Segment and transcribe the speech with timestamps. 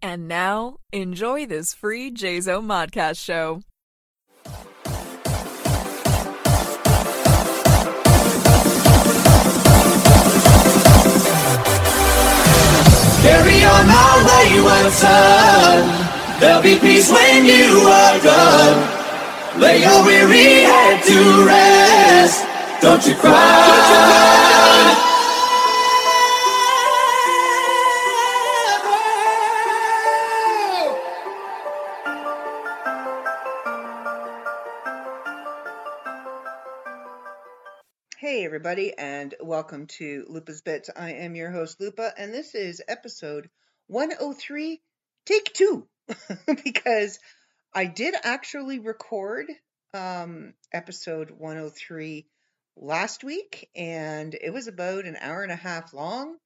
[0.00, 3.62] And now, enjoy this free JZO Modcast show.
[13.22, 16.38] Carry on my wayward son.
[16.38, 19.60] There'll be peace when you are gone.
[19.60, 22.46] Lay your weary head to rest.
[22.80, 23.34] Don't you cry.
[24.94, 25.07] Hey,
[38.58, 40.90] everybody, and welcome to Lupa's Bits.
[40.96, 43.48] I am your host, Lupa, and this is episode
[43.86, 44.82] 103,
[45.26, 45.86] take two,
[46.64, 47.20] because
[47.72, 49.46] I did actually record
[49.94, 52.26] um, episode 103
[52.76, 56.36] last week, and it was about an hour and a half long.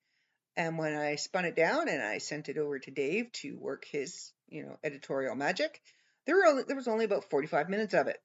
[0.55, 3.87] And when I spun it down and I sent it over to Dave to work
[3.91, 5.81] his, you know, editorial magic,
[6.27, 8.19] there were only, there was only about 45 minutes of it,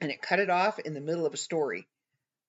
[0.00, 1.86] and it cut it off in the middle of a story.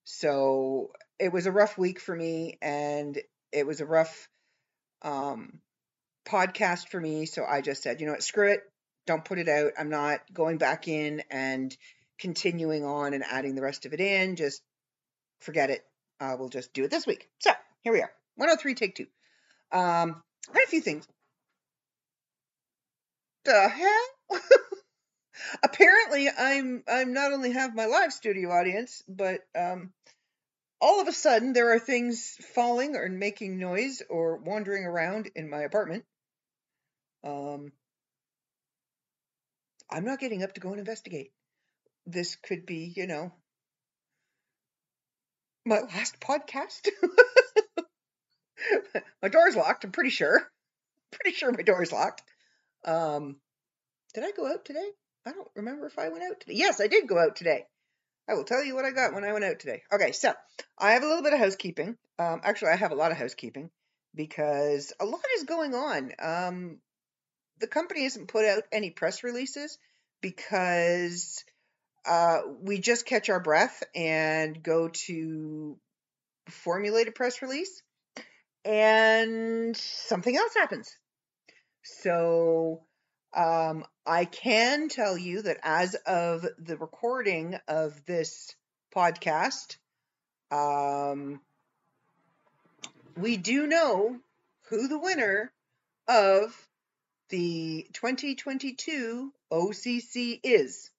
[0.03, 3.19] So it was a rough week for me and
[3.51, 4.27] it was a rough
[5.01, 5.59] um,
[6.25, 7.25] podcast for me.
[7.25, 8.63] So I just said, you know what, screw it.
[9.07, 9.73] Don't put it out.
[9.77, 11.75] I'm not going back in and
[12.19, 14.35] continuing on and adding the rest of it in.
[14.35, 14.61] Just
[15.39, 15.83] forget it.
[16.19, 17.29] Uh, we'll just do it this week.
[17.39, 17.51] So
[17.83, 19.07] here we are 103, take two.
[19.71, 20.21] Um,
[20.53, 21.07] I had a few things.
[23.43, 24.39] The hell?
[25.63, 29.91] apparently i'm i'm not only have my live studio audience but um
[30.81, 35.47] all of a sudden there are things falling or making noise or wandering around in
[35.49, 36.03] my apartment.
[37.23, 37.71] Um
[39.89, 41.31] i'm not getting up to go and investigate.
[42.07, 43.31] This could be you know
[45.65, 46.87] my last podcast.
[49.23, 50.41] My door's locked i'm pretty sure.
[51.11, 52.23] Pretty sure my door's locked.
[52.85, 53.37] Um
[54.13, 54.89] did i go out today
[55.25, 56.53] I don't remember if I went out today.
[56.55, 57.65] Yes, I did go out today.
[58.29, 59.83] I will tell you what I got when I went out today.
[59.91, 60.33] Okay, so
[60.77, 61.97] I have a little bit of housekeeping.
[62.17, 63.69] Um, actually, I have a lot of housekeeping
[64.15, 66.11] because a lot is going on.
[66.19, 66.77] Um,
[67.59, 69.77] the company hasn't put out any press releases
[70.21, 71.43] because
[72.05, 75.77] uh, we just catch our breath and go to
[76.49, 77.81] formulate a press release,
[78.65, 80.91] and something else happens.
[81.83, 82.83] So
[83.33, 88.55] um, I can tell you that as of the recording of this
[88.95, 89.77] podcast,
[90.51, 91.39] um,
[93.15, 94.17] we do know
[94.69, 95.51] who the winner
[96.07, 96.67] of
[97.29, 100.89] the 2022 OCC is.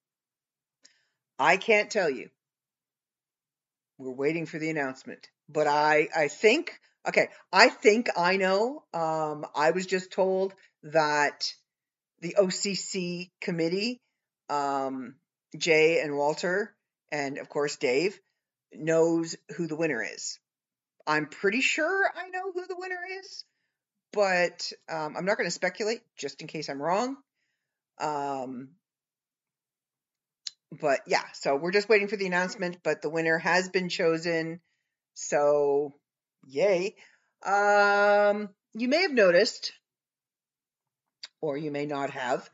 [1.39, 2.31] I can't tell you.
[3.99, 7.29] We're waiting for the announcement, but I I think okay.
[7.53, 8.83] I think I know.
[8.95, 11.53] Um, I was just told that
[12.23, 14.01] the OCC committee,
[14.49, 15.17] um,
[15.59, 16.75] Jay and Walter,
[17.11, 18.19] and of course Dave,
[18.73, 20.39] knows who the winner is.
[21.07, 23.45] I'm pretty sure I know who the winner is,
[24.13, 27.17] but um, I'm not going to speculate just in case I'm wrong.
[28.01, 28.69] Um,
[30.81, 34.61] but yeah, so we're just waiting for the announcement, but the winner has been chosen.
[35.15, 35.93] So,
[36.47, 36.95] yay.
[37.45, 39.73] Um, you may have noticed
[41.43, 42.49] or you may not have.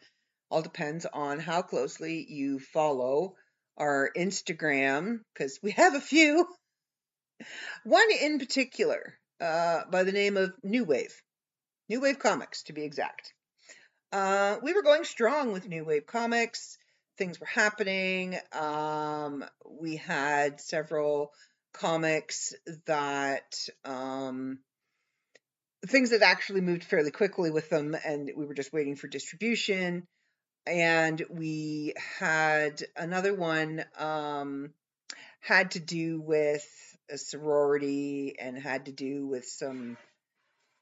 [0.50, 3.36] All depends on how closely you follow
[3.76, 6.48] our Instagram, because we have a few.
[7.84, 11.14] One in particular, uh, by the name of New Wave,
[11.88, 13.32] New Wave Comics to be exact.
[14.10, 16.78] Uh, we were going strong with New Wave Comics.
[17.18, 18.36] Things were happening.
[18.52, 19.44] Um,
[19.80, 21.30] we had several
[21.74, 22.54] comics
[22.86, 23.54] that
[23.84, 24.58] um,
[25.86, 30.06] things that actually moved fairly quickly with them, and we were just waiting for distribution.
[30.66, 34.70] And we had another one um,
[35.40, 36.66] had to do with
[37.10, 39.96] a sorority and had to do with some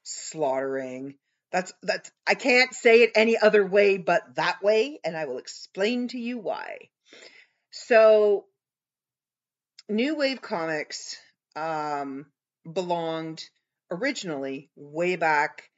[0.03, 1.15] slaughtering.
[1.53, 5.39] That's that's I can't say it any other way but that way, and I will
[5.39, 6.89] explain to you why.
[7.71, 8.47] So,
[9.89, 11.17] New Wave Comics
[11.55, 12.27] um,
[12.71, 13.45] belonged
[13.91, 15.71] originally way back,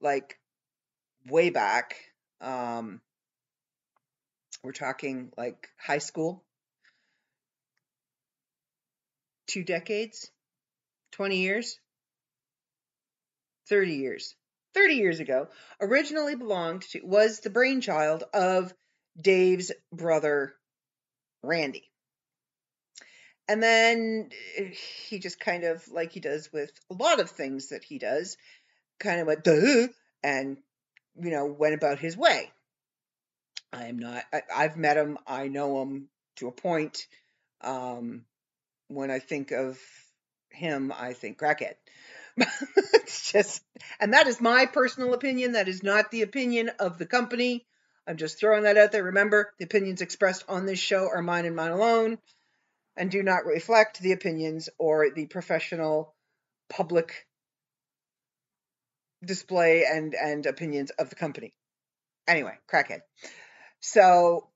[0.00, 0.38] like
[1.28, 1.96] way back,
[2.40, 3.00] um,
[4.62, 6.44] we're talking like high school,
[9.46, 10.30] two decades,
[11.12, 11.78] 20 years,
[13.68, 14.34] 30 years.
[14.74, 15.46] 30 years ago,
[15.80, 18.74] originally belonged to, was the brainchild of
[19.20, 20.54] Dave's brother,
[21.42, 21.88] Randy.
[23.48, 24.70] And then eh,
[25.08, 28.36] he just kind of, like he does with a lot of things that he does,
[28.98, 29.88] kind of went, duh,
[30.22, 30.56] and
[31.20, 32.50] you know, went about his way.
[33.72, 37.06] I am not, I, I've met him, I know him to a point.
[37.60, 38.24] Um,
[38.88, 39.80] when I think of
[40.50, 41.74] him, I think crackhead.
[42.36, 43.62] it's just,
[44.00, 45.52] and that is my personal opinion.
[45.52, 47.64] That is not the opinion of the company.
[48.06, 49.04] I'm just throwing that out there.
[49.04, 52.18] Remember, the opinions expressed on this show are mine and mine alone
[52.96, 56.14] and do not reflect the opinions or the professional
[56.68, 57.26] public
[59.24, 61.54] display and and opinions of the company.
[62.28, 63.00] Anyway, crackhead.
[63.80, 64.48] So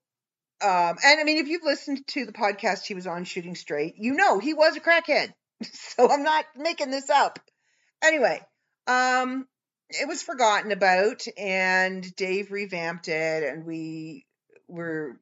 [0.60, 3.94] um and I mean if you've listened to the podcast he was on shooting straight,
[3.96, 5.32] you know he was a crackhead.
[5.96, 7.40] So I'm not making this up.
[8.02, 8.40] Anyway,
[8.86, 9.46] um
[9.90, 14.26] it was forgotten about and Dave revamped it and we
[14.68, 15.18] were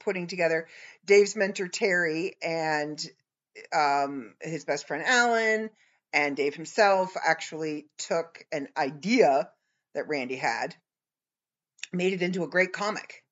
[0.00, 0.68] putting together
[1.04, 3.04] Dave's mentor Terry and
[3.74, 5.70] um, his best friend Alan
[6.12, 9.50] and Dave himself actually took an idea
[9.94, 10.74] that Randy had,
[11.92, 13.24] made it into a great comic,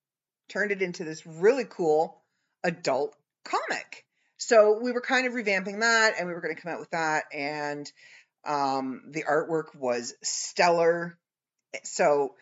[0.48, 2.22] turned it into this really cool
[2.64, 3.14] adult
[3.44, 4.04] comic.
[4.38, 6.90] So we were kind of revamping that and we were going to come out with
[6.90, 7.24] that.
[7.32, 7.90] And
[8.44, 11.18] um, the artwork was stellar.
[11.84, 12.34] So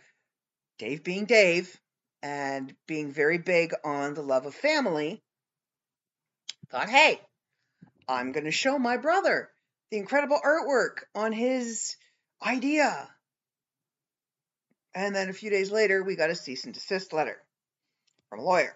[0.79, 1.79] Dave being Dave
[2.25, 5.23] and being very big on the love of family,
[6.71, 7.21] thought, hey,
[8.09, 9.51] I'm going to show my brother
[9.91, 11.97] the incredible artwork on his
[12.43, 13.09] idea.
[14.95, 17.37] And then a few days later, we got a cease and desist letter
[18.31, 18.75] from a lawyer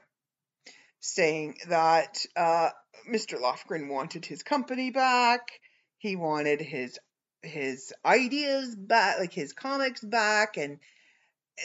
[1.00, 2.68] saying that uh,
[3.10, 3.40] Mr.
[3.40, 5.48] Lofgren wanted his company back.
[5.96, 6.98] He wanted his
[7.42, 10.80] his ideas back, like his comics back, and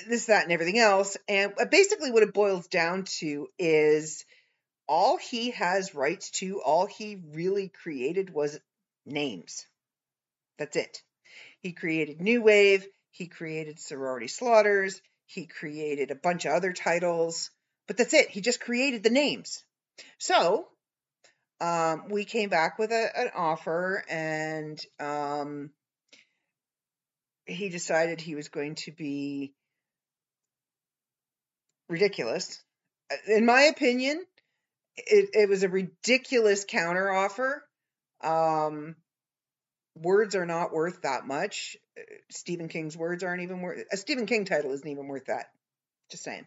[0.07, 1.17] this, that, and everything else.
[1.27, 4.25] And basically, what it boils down to is
[4.87, 8.59] all he has rights to, all he really created was
[9.05, 9.65] names.
[10.57, 11.01] That's it.
[11.61, 17.49] He created New Wave, he created Sorority Slaughters, he created a bunch of other titles,
[17.87, 18.29] but that's it.
[18.29, 19.63] He just created the names.
[20.17, 20.67] So
[21.61, 25.71] um, we came back with a, an offer, and um,
[27.45, 29.53] he decided he was going to be
[31.89, 32.61] ridiculous.
[33.27, 34.23] In my opinion,
[34.97, 37.63] it, it was a ridiculous counter offer.
[38.23, 38.95] Um,
[39.95, 41.77] words are not worth that much.
[42.29, 45.47] Stephen King's words aren't even worth a Stephen King title isn't even worth that.
[46.09, 46.45] Just saying.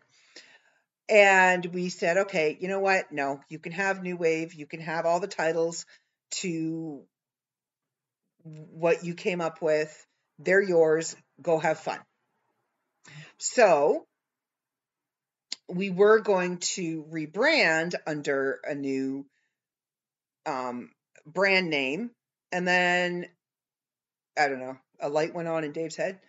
[1.09, 3.13] And we said, okay, you know what?
[3.13, 5.87] No, you can have New Wave, you can have all the titles
[6.33, 7.05] to
[8.43, 10.07] what you came up with.
[10.39, 11.17] They're yours.
[11.41, 11.99] Go have fun.
[13.39, 14.06] So
[15.69, 19.27] we were going to rebrand under a new
[20.45, 20.91] um,
[21.27, 22.11] brand name.
[22.53, 23.27] And then,
[24.39, 26.21] I don't know, a light went on in Dave's head.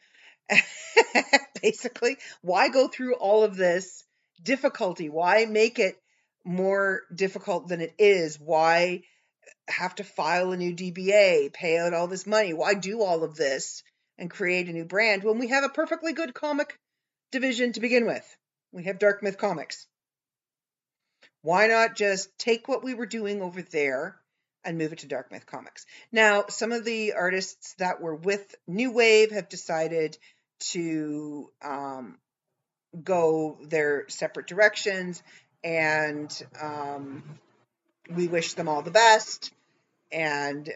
[1.62, 4.04] Basically, why go through all of this
[4.42, 5.10] difficulty?
[5.10, 5.96] Why make it
[6.44, 8.40] more difficult than it is?
[8.40, 9.04] Why
[9.68, 12.54] have to file a new DBA, pay out all this money?
[12.54, 13.84] Why do all of this
[14.18, 16.80] and create a new brand when we have a perfectly good comic
[17.32, 18.38] division to begin with?
[18.72, 19.88] We have Dark Myth Comics.
[21.42, 24.18] Why not just take what we were doing over there
[24.64, 25.86] and move it to Dark Myth Comics?
[26.12, 30.18] Now, some of the artists that were with New Wave have decided
[30.72, 32.18] to um,
[33.04, 35.22] go their separate directions,
[35.64, 36.30] and
[36.62, 37.24] um,
[38.10, 39.54] we wish them all the best.
[40.12, 40.70] And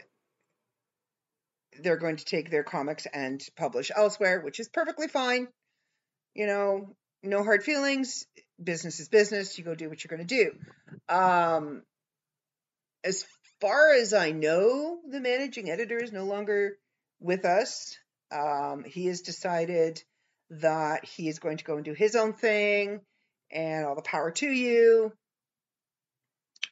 [1.79, 5.47] they're going to take their comics and publish elsewhere, which is perfectly fine.
[6.33, 8.25] You know, no hard feelings.
[8.61, 9.57] Business is business.
[9.57, 11.13] You go do what you're going to do.
[11.13, 11.83] Um,
[13.03, 13.25] as
[13.59, 16.77] far as I know, the managing editor is no longer
[17.19, 17.97] with us.
[18.31, 20.01] Um, he has decided
[20.51, 23.01] that he is going to go and do his own thing,
[23.51, 25.13] and all the power to you.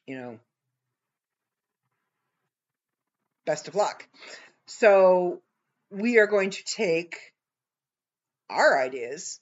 [0.06, 0.38] You know,
[3.46, 4.06] best of luck.
[4.66, 5.40] So,
[5.90, 7.16] we are going to take
[8.48, 9.40] our ideas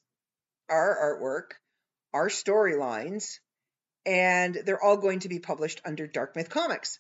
[0.69, 1.57] our artwork,
[2.13, 3.39] our storylines,
[4.07, 6.99] and they're all going to be published under Dark Myth Comics,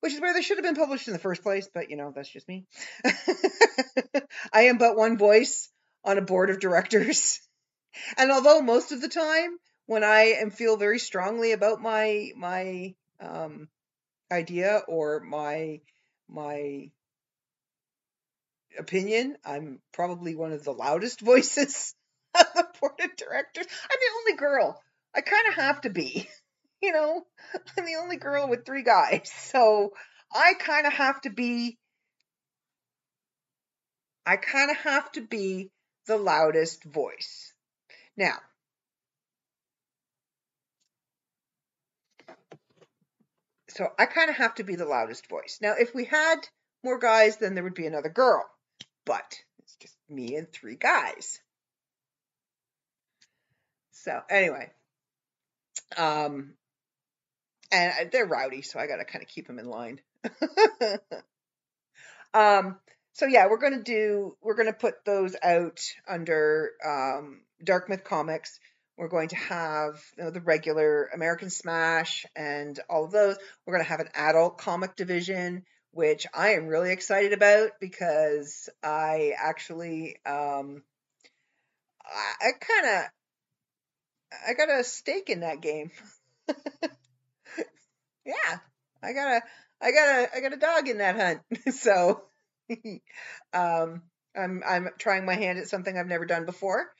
[0.00, 2.12] which is where they should have been published in the first place, but you know,
[2.14, 2.66] that's just me.
[4.52, 5.70] I am but one voice
[6.04, 7.40] on a board of directors.
[8.18, 9.56] And although most of the time
[9.86, 13.68] when I am feel very strongly about my my um
[14.32, 15.80] idea or my
[16.28, 16.90] my
[18.76, 21.94] opinion, I'm probably one of the loudest voices
[22.34, 23.66] the board of directors.
[23.66, 24.80] I'm the only girl.
[25.14, 26.28] I kind of have to be.
[26.82, 27.24] You know,
[27.78, 29.30] I'm the only girl with three guys.
[29.34, 29.92] So
[30.30, 31.78] I kind of have to be.
[34.26, 35.70] I kind of have to be
[36.06, 37.54] the loudest voice.
[38.18, 38.36] Now,
[43.68, 45.58] so I kind of have to be the loudest voice.
[45.60, 46.36] Now, if we had
[46.84, 48.44] more guys, then there would be another girl,
[49.04, 51.40] but it's just me and three guys.
[54.04, 54.70] So, anyway,
[55.96, 56.52] um,
[57.72, 59.98] and they're rowdy, so I got to kind of keep them in line.
[62.34, 62.76] um,
[63.14, 68.60] so yeah, we're gonna do we're gonna put those out under um, Dark Myth Comics.
[68.98, 73.38] We're going to have you know, the regular American Smash and all of those.
[73.64, 78.68] We're going to have an adult comic division, which I am really excited about because
[78.82, 80.82] I actually um,
[82.04, 83.04] I, I kind of
[84.48, 85.90] I got a stake in that game.
[88.24, 88.58] yeah,
[89.02, 89.42] I got a
[89.80, 91.40] I got a I got a dog in that hunt.
[91.74, 92.22] so
[93.52, 94.02] um,
[94.36, 96.90] I'm I'm trying my hand at something I've never done before,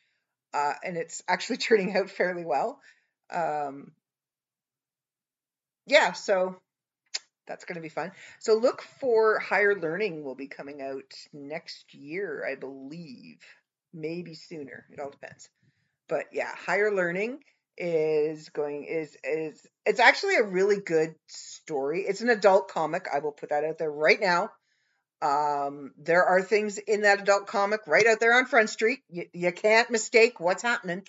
[0.52, 2.80] uh, and it's actually turning out fairly well.
[3.30, 3.92] Um,
[5.86, 6.56] yeah, so
[7.46, 8.12] that's going to be fun.
[8.40, 13.38] So look for higher learning will be coming out next year, I believe,
[13.92, 14.86] maybe sooner.
[14.90, 15.48] It all depends.
[16.08, 17.40] But yeah, higher learning
[17.76, 22.02] is going is is it's actually a really good story.
[22.02, 23.06] It's an adult comic.
[23.12, 24.50] I will put that out there right now.
[25.22, 29.00] Um, there are things in that adult comic right out there on Front Street.
[29.08, 31.02] You, you can't mistake what's happening.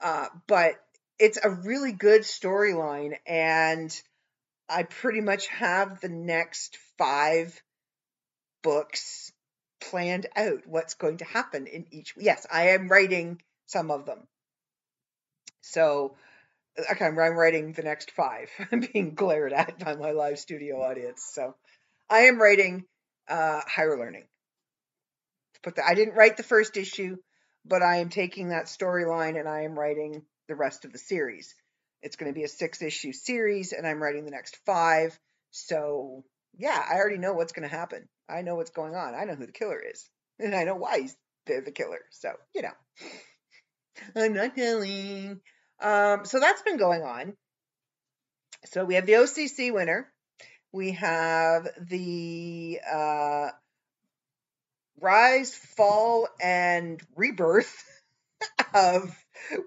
[0.00, 0.74] Uh, but
[1.18, 3.94] it's a really good storyline, and
[4.68, 7.60] I pretty much have the next five
[8.62, 9.32] books
[9.80, 10.66] planned out.
[10.66, 12.14] What's going to happen in each?
[12.16, 14.26] Yes, I am writing some of them.
[15.62, 16.16] So,
[16.90, 18.48] okay, I'm writing the next five.
[18.72, 21.30] I'm being glared at by my live studio audience.
[21.32, 21.54] So,
[22.08, 22.84] I am writing
[23.28, 24.24] uh, higher learning.
[25.62, 27.16] But I didn't write the first issue,
[27.64, 31.54] but I am taking that storyline and I am writing the rest of the series.
[32.02, 35.18] It's going to be a six issue series, and I'm writing the next five.
[35.50, 36.24] So,
[36.56, 38.08] yeah, I already know what's going to happen.
[38.28, 39.14] I know what's going on.
[39.14, 40.08] I know who the killer is,
[40.38, 42.00] and I know why he's the killer.
[42.10, 42.72] So, you know,
[44.16, 45.40] I'm not telling.
[45.80, 47.36] Um, so that's been going on.
[48.66, 50.12] So we have the OCC winner,
[50.72, 53.48] we have the uh,
[55.00, 57.82] rise, fall, and rebirth
[58.74, 59.16] of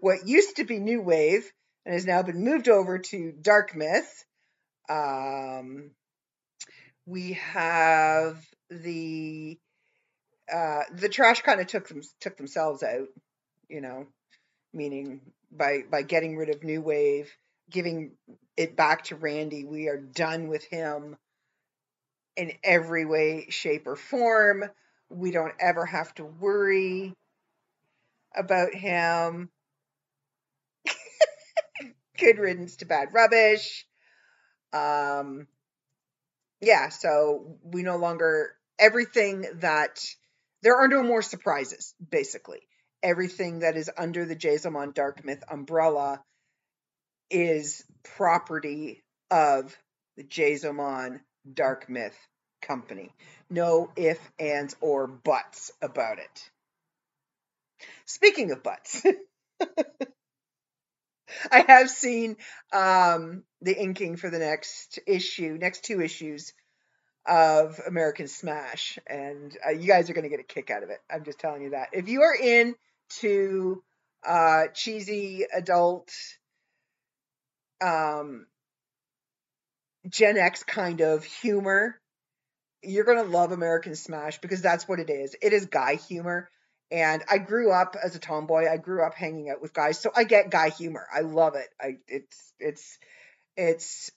[0.01, 1.51] what used to be New Wave
[1.85, 4.25] and has now been moved over to Dark Myth.
[4.89, 5.91] Um,
[7.05, 9.57] we have the
[10.51, 13.07] uh, the trash kind of took them took themselves out,
[13.69, 14.07] you know,
[14.73, 17.31] meaning by by getting rid of New Wave
[17.69, 18.11] giving
[18.55, 19.65] it back to Randy.
[19.65, 21.17] We are done with him
[22.35, 24.63] in every way, shape, or form.
[25.09, 27.13] We don't ever have to worry
[28.35, 29.49] about him.
[32.17, 33.85] Good riddance to bad rubbish.
[34.71, 35.47] Um,
[36.61, 40.03] yeah, so we no longer everything that
[40.61, 42.61] there are no more surprises, basically.
[43.03, 46.23] Everything that is under the Jazomon Dark Myth umbrella
[47.29, 47.83] is
[48.15, 49.77] property of
[50.15, 51.19] the Jazomon
[51.51, 52.17] Dark Myth
[52.61, 53.13] Company.
[53.49, 56.49] No if, ands, or buts about it.
[58.05, 59.05] Speaking of buts,
[61.51, 62.37] I have seen
[62.71, 66.53] um, the inking for the next issue, next two issues
[67.25, 70.89] of American Smash, and uh, you guys are going to get a kick out of
[70.89, 70.99] it.
[71.09, 71.89] I'm just telling you that.
[71.93, 72.35] If you are
[73.21, 73.83] into
[74.27, 76.11] uh, cheesy adult
[77.81, 78.45] um,
[80.07, 81.99] Gen X kind of humor,
[82.81, 85.35] you're going to love American Smash because that's what it is.
[85.41, 86.49] It is guy humor.
[86.91, 88.67] And I grew up as a tomboy.
[88.71, 91.07] I grew up hanging out with guys, so I get guy humor.
[91.11, 91.67] I love it.
[91.81, 92.99] I it's it's
[93.57, 94.11] it's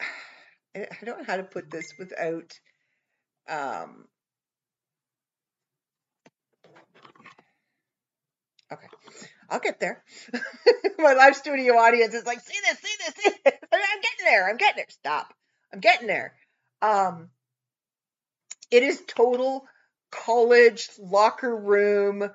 [0.74, 2.58] I don't know how to put this without
[3.48, 4.06] um
[8.72, 8.86] okay
[9.48, 10.02] I'll get there.
[10.98, 13.54] My live studio audience is like, see this, see this, see this.
[13.72, 14.48] I'm getting there.
[14.48, 14.86] I'm getting there.
[14.88, 15.32] Stop.
[15.72, 16.34] I'm getting there.
[16.82, 17.30] Um,
[18.70, 19.66] it is total
[20.10, 22.28] college locker room,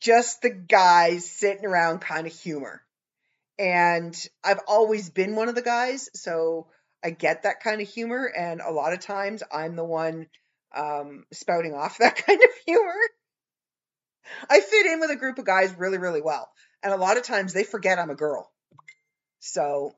[0.00, 2.82] just the guys sitting around kind of humor.
[3.58, 6.68] And I've always been one of the guys, so
[7.02, 8.26] I get that kind of humor.
[8.26, 10.26] And a lot of times I'm the one
[10.74, 12.94] um, spouting off that kind of humor.
[14.48, 16.48] I fit in with a group of guys really, really well.
[16.82, 18.50] And a lot of times they forget I'm a girl.
[19.40, 19.92] So,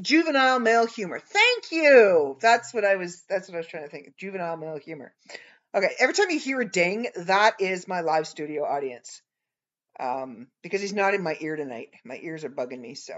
[0.00, 1.20] juvenile male humor.
[1.20, 2.36] Thank you.
[2.40, 3.22] That's what I was.
[3.28, 4.16] That's what I was trying to think.
[4.16, 5.12] Juvenile male humor.
[5.74, 5.90] Okay.
[5.98, 9.22] Every time you hear a ding, that is my live studio audience.
[10.00, 11.88] Um, because he's not in my ear tonight.
[12.04, 12.94] My ears are bugging me.
[12.94, 13.14] So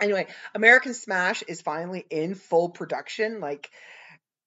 [0.00, 3.40] anyway, American Smash is finally in full production.
[3.40, 3.70] Like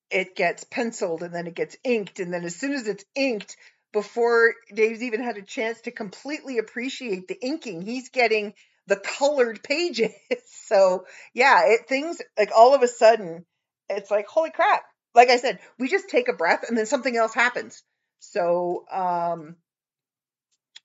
[0.09, 3.57] it gets penciled and then it gets inked, and then as soon as it's inked,
[3.93, 8.53] before Dave's even had a chance to completely appreciate the inking, he's getting
[8.87, 10.11] the colored pages.
[10.67, 13.45] so yeah, it things like all of a sudden
[13.89, 14.83] it's like holy crap.
[15.15, 17.83] Like I said, we just take a breath and then something else happens.
[18.19, 19.55] So um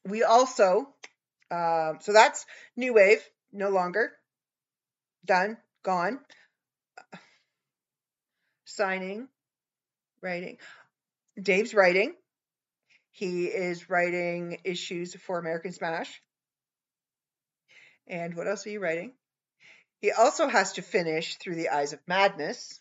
[0.04, 0.88] we also
[1.50, 2.44] um so that's
[2.76, 3.22] new wave
[3.52, 4.12] no longer
[5.24, 6.20] done gone
[8.64, 9.28] signing
[10.22, 10.58] writing
[11.40, 12.14] dave's writing
[13.18, 16.20] he is writing issues for american smash
[18.08, 19.12] and what else are you writing?
[20.00, 22.80] He also has to finish Through the Eyes of Madness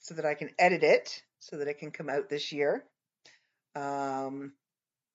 [0.00, 2.84] so that I can edit it so that it can come out this year.
[3.74, 4.52] Um,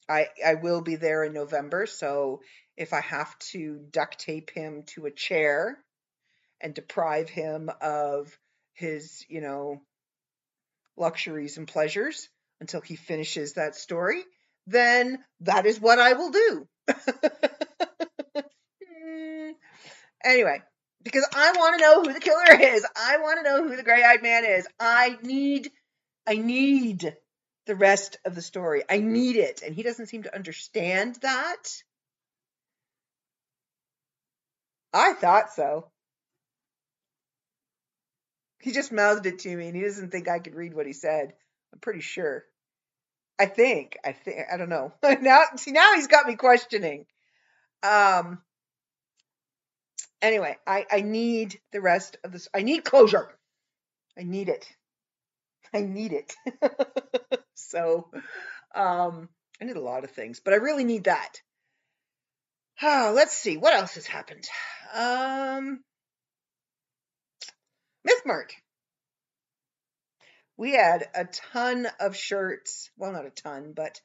[0.10, 2.41] I I will be there in November, so
[2.75, 5.77] if I have to duct tape him to a chair
[6.60, 8.38] and deprive him of
[8.74, 9.82] his, you know,
[10.98, 12.30] luxuries and pleasures
[12.62, 14.24] until he finishes that story,
[14.68, 16.68] then that is what I will do.
[20.24, 20.62] Anyway,
[21.03, 22.86] because I want to know who the killer is.
[22.96, 24.68] I want to know who the gray-eyed man is.
[24.80, 25.72] I need
[26.27, 27.15] I need
[27.65, 28.84] the rest of the story.
[28.89, 29.13] I mm-hmm.
[29.13, 29.62] need it.
[29.65, 31.63] And he doesn't seem to understand that.
[34.94, 35.88] I thought so.
[38.60, 40.94] He just mouthed it to me and he doesn't think I could read what he
[40.94, 41.34] said.
[41.74, 42.44] I'm pretty sure.
[43.41, 43.98] I think.
[44.05, 44.93] I think I don't know.
[45.21, 47.05] now see now he's got me questioning.
[47.83, 48.41] Um
[50.21, 52.48] Anyway, I, I need the rest of this.
[52.53, 53.27] I need closure.
[54.17, 54.67] I need it.
[55.74, 56.36] I need it.
[57.55, 58.12] so,
[58.75, 59.29] um,
[59.60, 61.41] I need a lot of things, but I really need that.
[62.84, 64.47] Oh, let's see what else has happened.
[64.93, 65.84] Um,
[68.04, 68.54] Myth Mart.
[70.62, 72.91] We had a ton of shirts.
[72.95, 74.00] Well, not a ton, but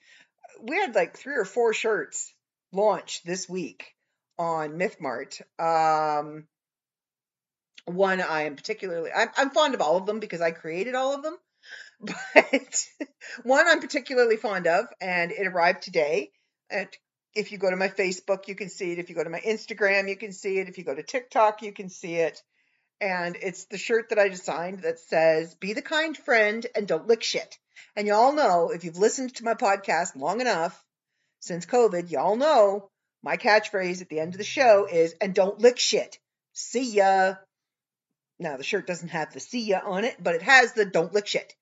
[0.62, 2.32] we had like three or four shirts
[2.72, 3.94] launch this week
[4.38, 5.42] on MythMart.
[5.60, 6.46] Um,
[7.84, 11.14] one I am particularly, I'm, I'm fond of all of them because I created all
[11.14, 11.36] of them.
[12.34, 12.86] But
[13.42, 16.30] one I'm particularly fond of, and it arrived today.
[16.70, 16.88] And
[17.34, 18.98] if you go to my Facebook, you can see it.
[18.98, 20.70] If you go to my Instagram, you can see it.
[20.70, 22.40] If you go to TikTok, you can see it.
[23.00, 27.06] And it's the shirt that I designed that says, Be the kind friend and don't
[27.06, 27.58] lick shit.
[27.94, 30.82] And y'all know, if you've listened to my podcast long enough
[31.40, 32.88] since COVID, y'all know
[33.22, 36.18] my catchphrase at the end of the show is, and don't lick shit.
[36.52, 37.34] See ya.
[38.38, 41.12] Now, the shirt doesn't have the see ya on it, but it has the don't
[41.12, 41.54] lick shit.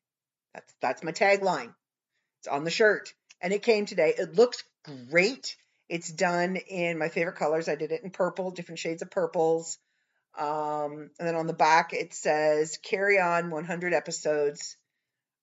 [0.53, 1.75] That's, that's my tagline.
[2.41, 3.13] It's on the shirt.
[3.41, 4.15] And it came today.
[4.17, 4.63] It looks
[5.11, 5.57] great.
[5.89, 7.69] It's done in my favorite colors.
[7.69, 9.79] I did it in purple, different shades of purples.
[10.39, 14.77] Um, and then on the back, it says carry on 100 episodes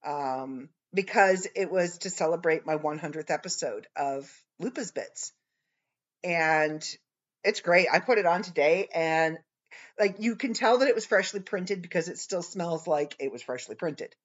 [0.06, 5.32] um, because it was to celebrate my 100th episode of Lupus Bits
[6.23, 6.84] and
[7.43, 7.88] it's great.
[7.91, 9.38] I put it on today and
[9.99, 13.32] like you can tell that it was freshly printed because it still smells like it
[13.32, 14.15] was freshly printed.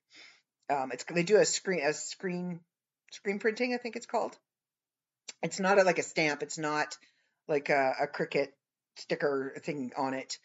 [0.68, 2.60] Um, it's they do a screen a screen
[3.12, 4.36] screen printing, I think it's called.
[5.42, 6.42] It's not a, like a stamp.
[6.42, 6.96] It's not
[7.48, 8.48] like a, a Cricut
[8.96, 10.38] sticker thing on it.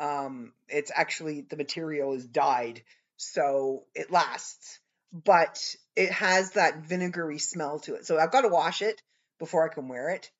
[0.00, 2.82] Um, it's actually the material is dyed,
[3.16, 4.78] so it lasts,
[5.12, 8.06] but it has that vinegary smell to it.
[8.06, 9.02] So I've got to wash it
[9.38, 10.30] before I can wear it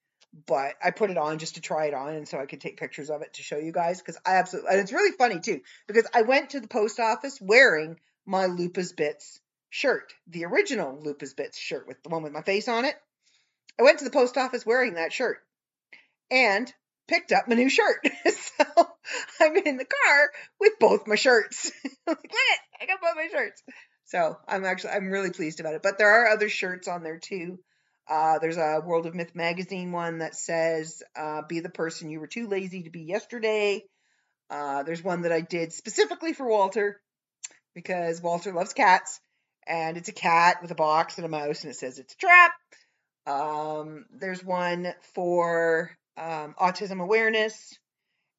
[0.47, 2.79] but I put it on just to try it on and so I could take
[2.79, 5.61] pictures of it to show you guys because I absolutely and it's really funny too
[5.87, 9.40] because I went to the post office wearing my Lupus Bits
[9.71, 12.94] shirt, the original Lupus Bits shirt with the one with my face on it.
[13.79, 15.38] I went to the post office wearing that shirt
[16.31, 16.73] and
[17.09, 18.07] picked up my new shirt.
[18.27, 18.64] so
[19.40, 21.73] I'm in the car with both my shirts.
[22.07, 23.62] like, it, I got both my shirts.
[24.05, 25.83] So I'm actually I'm really pleased about it.
[25.83, 27.59] But there are other shirts on there too.
[28.09, 32.21] Uh, there's a World of Myth magazine one that says, uh, Be the person you
[32.21, 33.83] were too lazy to be yesterday.
[34.49, 37.01] Uh, there's one that I did specifically for Walter
[37.75, 39.21] because Walter loves cats.
[39.66, 42.16] And it's a cat with a box and a mouse, and it says it's a
[42.16, 42.53] trap.
[43.27, 47.79] Um, there's one for um, autism awareness.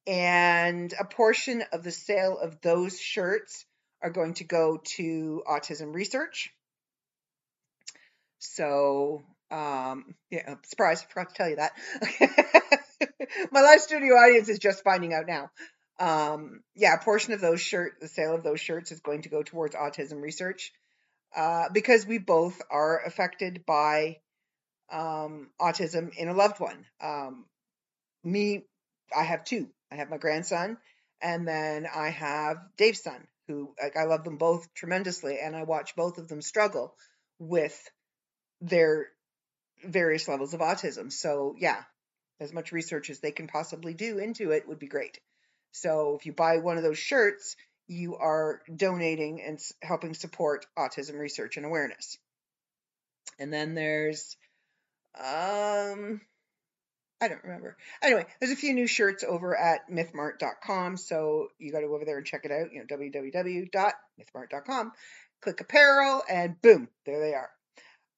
[0.06, 3.64] And a portion of the sale of those shirts
[4.02, 6.50] are going to go to autism research.
[8.38, 11.72] So um, yeah, surprise, I forgot to tell you that.
[13.52, 15.50] My live studio audience is just finding out now.
[15.98, 19.28] Um, yeah, a portion of those shirt, the sale of those shirts is going to
[19.28, 20.72] go towards autism research
[21.36, 24.18] uh, because we both are affected by
[24.90, 26.84] um, autism in a loved one.
[27.02, 27.44] Um,
[28.24, 28.64] me,
[29.16, 29.68] I have two.
[29.90, 30.78] I have my grandson,
[31.20, 35.64] and then I have Dave's son, who like I love them both tremendously, and I
[35.64, 36.94] watch both of them struggle
[37.38, 37.78] with
[38.60, 39.08] their
[39.84, 41.12] various levels of autism.
[41.12, 41.82] So yeah,
[42.38, 45.18] as much research as they can possibly do into it would be great.
[45.72, 47.56] So if you buy one of those shirts,
[47.86, 52.18] you are donating and helping support autism research and awareness.
[53.38, 54.36] And then there's
[55.18, 56.20] um
[57.20, 57.76] I don't remember.
[58.02, 62.06] Anyway, there's a few new shirts over at mythmart.com, so you got to go over
[62.06, 62.72] there and check it out.
[62.72, 64.92] You know, www.mythmart.com.
[65.42, 67.50] Click apparel, and boom, there they are.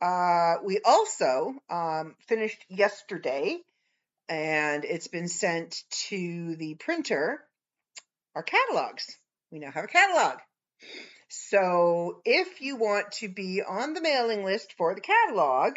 [0.01, 3.59] Uh, we also um, finished yesterday,
[4.29, 7.45] and it's been sent to the printer.
[8.35, 9.07] Our catalogs.
[9.51, 10.39] We now have a catalog.
[11.29, 15.77] So if you want to be on the mailing list for the catalog,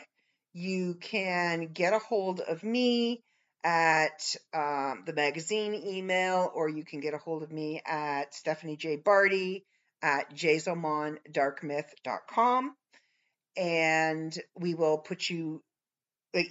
[0.55, 3.21] you can get a hold of me
[3.63, 8.77] at um, the magazine email, or you can get a hold of me at Stephanie
[8.77, 8.95] J.
[8.95, 9.65] Barty
[10.01, 12.73] at jazomondarkmyth.com
[13.57, 15.61] and we will put you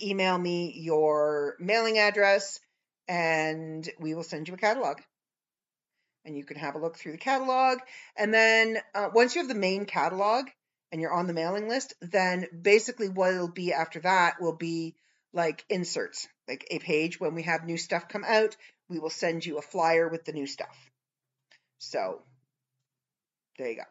[0.03, 2.59] email me your mailing address
[3.07, 4.99] and we will send you a catalog
[6.25, 7.79] and you can have a look through the catalog
[8.17, 10.47] and then uh, once you have the main catalog
[10.95, 14.95] and you're on the mailing list then basically what it'll be after that will be
[15.33, 18.57] like inserts like a page when we have new stuff come out
[18.89, 20.91] we will send you a flyer with the new stuff
[21.79, 22.23] so
[23.59, 23.83] there you go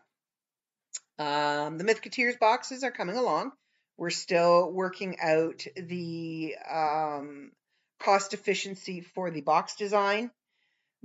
[1.20, 3.52] um, the Mythketeers boxes are coming along.
[3.98, 7.52] We're still working out the um,
[8.00, 10.32] cost efficiency for the box design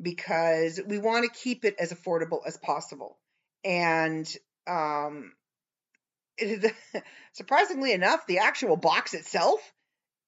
[0.00, 3.18] because we want to keep it as affordable as possible.
[3.64, 4.26] And
[4.66, 5.32] um,
[7.32, 9.60] surprisingly enough, the actual box itself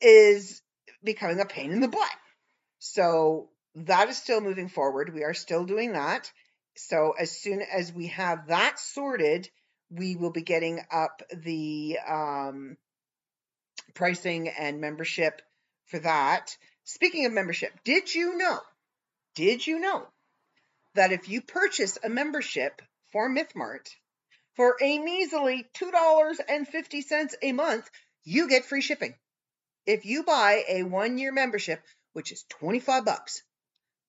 [0.01, 0.63] is
[1.03, 2.11] becoming a pain in the butt.
[2.79, 5.15] So that is still moving forward.
[5.15, 6.31] We are still doing that.
[6.77, 9.49] So as soon as we have that sorted,
[9.91, 12.77] we will be getting up the um,
[13.95, 15.43] pricing and membership
[15.87, 16.57] for that.
[16.85, 18.59] Speaking of membership, did you know?
[19.35, 20.07] Did you know
[20.95, 23.89] that if you purchase a membership for MythMart
[24.57, 27.91] for a measly $2.50 a month,
[28.25, 29.15] you get free shipping.
[29.87, 31.83] If you buy a one year membership,
[32.13, 33.43] which is 25 bucks,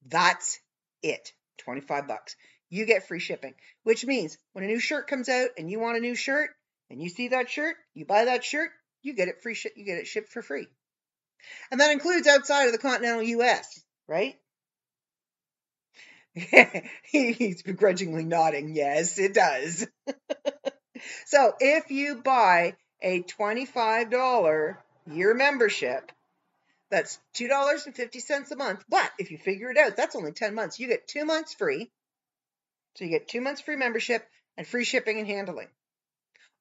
[0.06, 0.60] that's
[1.02, 1.32] it.
[1.60, 2.36] 25 bucks
[2.72, 5.98] you get free shipping, which means when a new shirt comes out and you want
[5.98, 6.50] a new shirt
[6.90, 8.72] and you see that shirt, you buy that shirt,
[9.04, 10.68] you get it free you get it shipped for free.
[11.70, 14.36] And that includes outside of the continental US, right?
[17.04, 18.74] He's begrudgingly nodding.
[18.74, 19.88] Yes, it does.
[21.26, 26.12] so if you buy a $25 year membership,
[26.90, 28.84] that's $2.50 a month.
[28.90, 30.80] But if you figure it out, that's only 10 months.
[30.80, 31.90] You get two months free
[32.96, 35.70] so you get two months free membership and free shipping and handling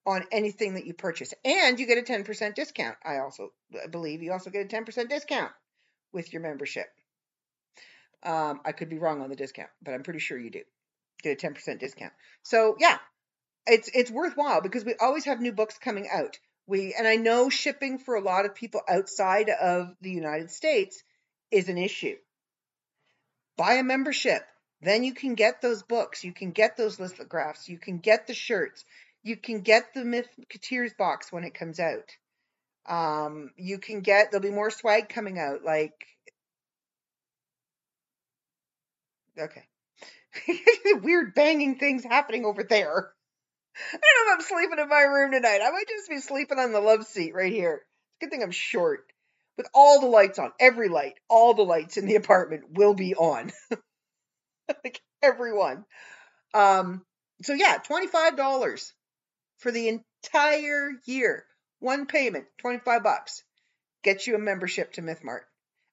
[0.06, 1.34] on anything that you purchase.
[1.44, 2.96] And you get a 10% discount.
[3.04, 3.52] I also
[3.90, 5.52] believe you also get a 10% discount
[6.12, 6.86] with your membership.
[8.22, 10.62] Um, I could be wrong on the discount, but I'm pretty sure you do
[11.22, 12.12] get a 10% discount.
[12.42, 12.98] So yeah,
[13.66, 16.38] it's it's worthwhile because we always have new books coming out.
[16.66, 21.02] We and I know shipping for a lot of people outside of the United States
[21.50, 22.16] is an issue.
[23.56, 24.42] Buy a membership.
[24.82, 28.32] Then you can get those books, you can get those lithographs, you can get the
[28.32, 28.84] shirts,
[29.22, 32.16] you can get the Mythketeers box when it comes out.
[32.86, 36.06] Um, you can get there'll be more swag coming out, like
[39.38, 39.64] okay.
[41.02, 43.12] Weird banging things happening over there.
[43.76, 45.60] I don't know if I'm sleeping in my room tonight.
[45.62, 47.82] I might just be sleeping on the love seat right here.
[48.20, 49.04] Good thing I'm short.
[49.56, 53.14] With all the lights on, every light, all the lights in the apartment will be
[53.14, 53.52] on.
[54.84, 55.84] like everyone.
[56.54, 57.04] Um,
[57.42, 58.92] so yeah, $25
[59.58, 61.44] for the entire year.
[61.78, 63.42] One payment, 25 bucks.
[64.02, 65.40] Gets you a membership to MythMart.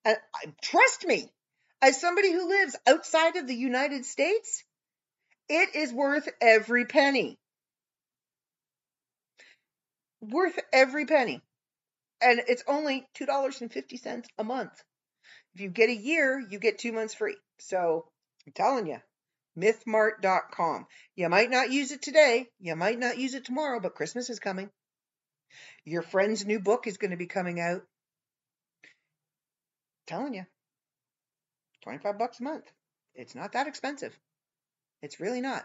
[0.05, 0.17] And
[0.61, 1.29] trust me,
[1.81, 4.63] as somebody who lives outside of the United States,
[5.49, 7.37] it is worth every penny.
[10.21, 11.41] Worth every penny.
[12.21, 14.83] And it's only $2.50 a month.
[15.53, 17.37] If you get a year, you get two months free.
[17.59, 18.07] So
[18.45, 18.97] I'm telling you,
[19.57, 20.87] mythmart.com.
[21.15, 24.39] You might not use it today, you might not use it tomorrow, but Christmas is
[24.39, 24.69] coming.
[25.85, 27.81] Your friend's new book is going to be coming out.
[28.83, 28.87] I'm
[30.05, 30.45] telling you,
[31.87, 32.69] 25 bucks a month.
[33.15, 34.13] It's not that expensive.
[35.01, 35.63] It's really not.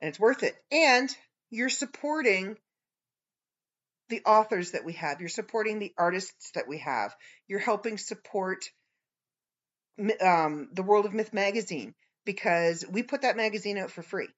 [0.00, 0.56] And it's worth it.
[0.72, 1.08] And
[1.48, 2.56] you're supporting
[4.08, 5.20] the authors that we have.
[5.20, 7.14] You're supporting the artists that we have.
[7.46, 8.64] You're helping support
[10.20, 14.28] um, the World of Myth magazine because we put that magazine out for free.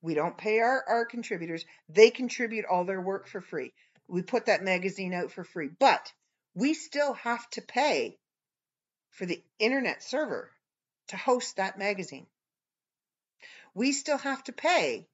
[0.00, 1.64] We don't pay our, our contributors.
[1.88, 3.72] They contribute all their work for free.
[4.06, 5.70] We put that magazine out for free.
[5.80, 6.12] But
[6.54, 8.16] we still have to pay
[9.14, 10.50] for the internet server
[11.08, 12.26] to host that magazine.
[13.74, 15.06] We still have to pay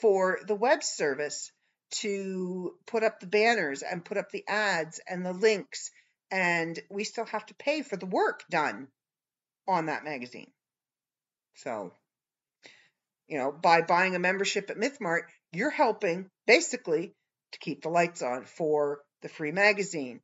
[0.00, 1.52] for the web service
[1.90, 5.90] to put up the banners and put up the ads and the links
[6.30, 8.88] and we still have to pay for the work done
[9.68, 10.50] on that magazine.
[11.56, 11.92] So,
[13.28, 17.12] you know, by buying a membership at MythMart, you're helping basically
[17.52, 20.20] to keep the lights on for the free magazine,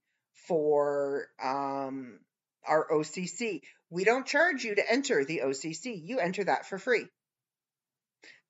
[0.47, 2.19] for um,
[2.67, 3.63] our OCC.
[3.91, 7.07] We don't charge you to enter the OCC, you enter that for free.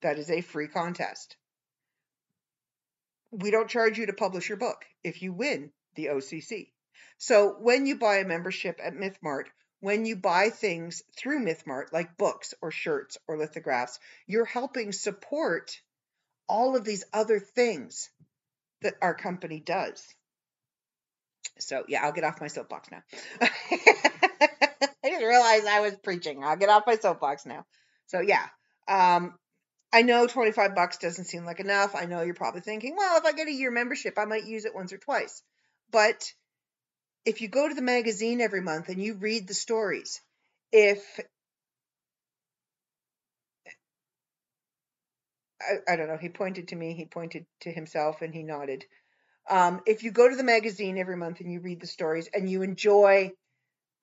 [0.02, 1.36] That is a free contest.
[3.30, 6.70] We don't charge you to publish your book if you win the OCC.
[7.18, 9.44] So when you buy a membership at MythMart,
[9.80, 15.80] when you buy things through MythMart, like books or shirts or lithographs, you're helping support
[16.48, 18.08] all of these other things
[18.82, 20.06] that our company does.
[21.60, 23.02] So yeah, I'll get off my soapbox now.
[23.40, 26.42] I just realized I was preaching.
[26.44, 27.64] I'll get off my soapbox now.
[28.06, 28.46] So yeah,
[28.88, 29.34] um,
[29.92, 31.94] I know 25 bucks doesn't seem like enough.
[31.94, 34.64] I know you're probably thinking, well, if I get a year membership, I might use
[34.64, 35.42] it once or twice.
[35.90, 36.32] But
[37.24, 40.20] if you go to the magazine every month and you read the stories,
[40.72, 41.02] if
[45.60, 48.84] I, I don't know, he pointed to me, he pointed to himself, and he nodded.
[49.48, 52.50] Um, if you go to the magazine every month and you read the stories and
[52.50, 53.32] you enjoy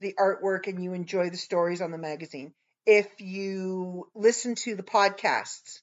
[0.02, 2.54] the artwork and you enjoy the stories on the magazine,
[2.86, 5.82] if you listen to the podcasts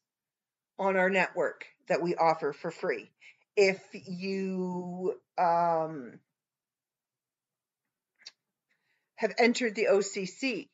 [0.79, 3.11] on our network that we offer for free,
[3.57, 6.19] if you um,
[9.17, 10.69] have entered the OCC,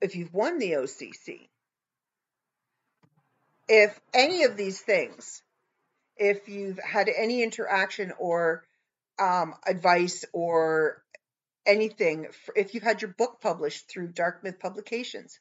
[0.00, 1.48] if you've won the OCC,
[3.68, 5.42] if any of these things,
[6.20, 8.62] if you've had any interaction or
[9.18, 11.02] um, advice or
[11.64, 15.40] anything, if you've had your book published through Dark Myth Publications,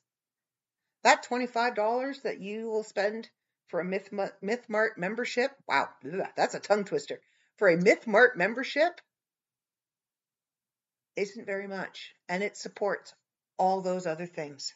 [1.03, 3.29] that $25 that you will spend
[3.67, 5.89] for a Myth, MythMart membership, wow,
[6.35, 7.19] that's a tongue twister.
[7.57, 9.01] For a MythMart membership,
[11.17, 13.13] isn't very much, and it supports
[13.57, 14.73] all those other things.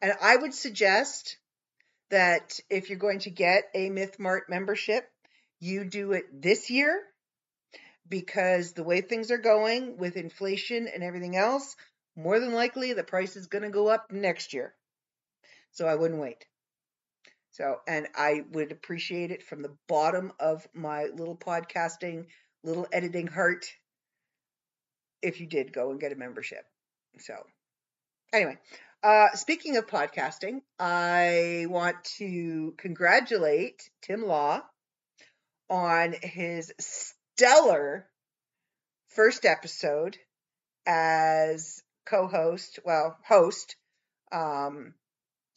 [0.00, 1.36] And I would suggest
[2.10, 5.04] that if you're going to get a MythMart membership,
[5.60, 7.02] you do it this year
[8.08, 11.76] because the way things are going with inflation and everything else,
[12.16, 14.74] more than likely the price is going to go up next year.
[15.72, 16.44] So I wouldn't wait.
[17.52, 22.26] So, and I would appreciate it from the bottom of my little podcasting
[22.62, 23.66] little editing heart
[25.22, 26.64] if you did go and get a membership.
[27.18, 27.34] So,
[28.32, 28.58] anyway,
[29.02, 34.62] uh, speaking of podcasting, I want to congratulate Tim Law
[35.70, 38.06] on his stellar
[39.08, 40.18] first episode
[40.86, 43.76] as co-host, well, host
[44.32, 44.94] um,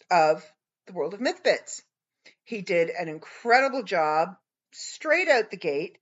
[0.10, 0.44] of
[0.88, 1.82] the World of Myth Bits.
[2.46, 4.36] He did an incredible job
[4.72, 5.98] straight out the gate.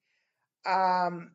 [0.65, 1.31] Um,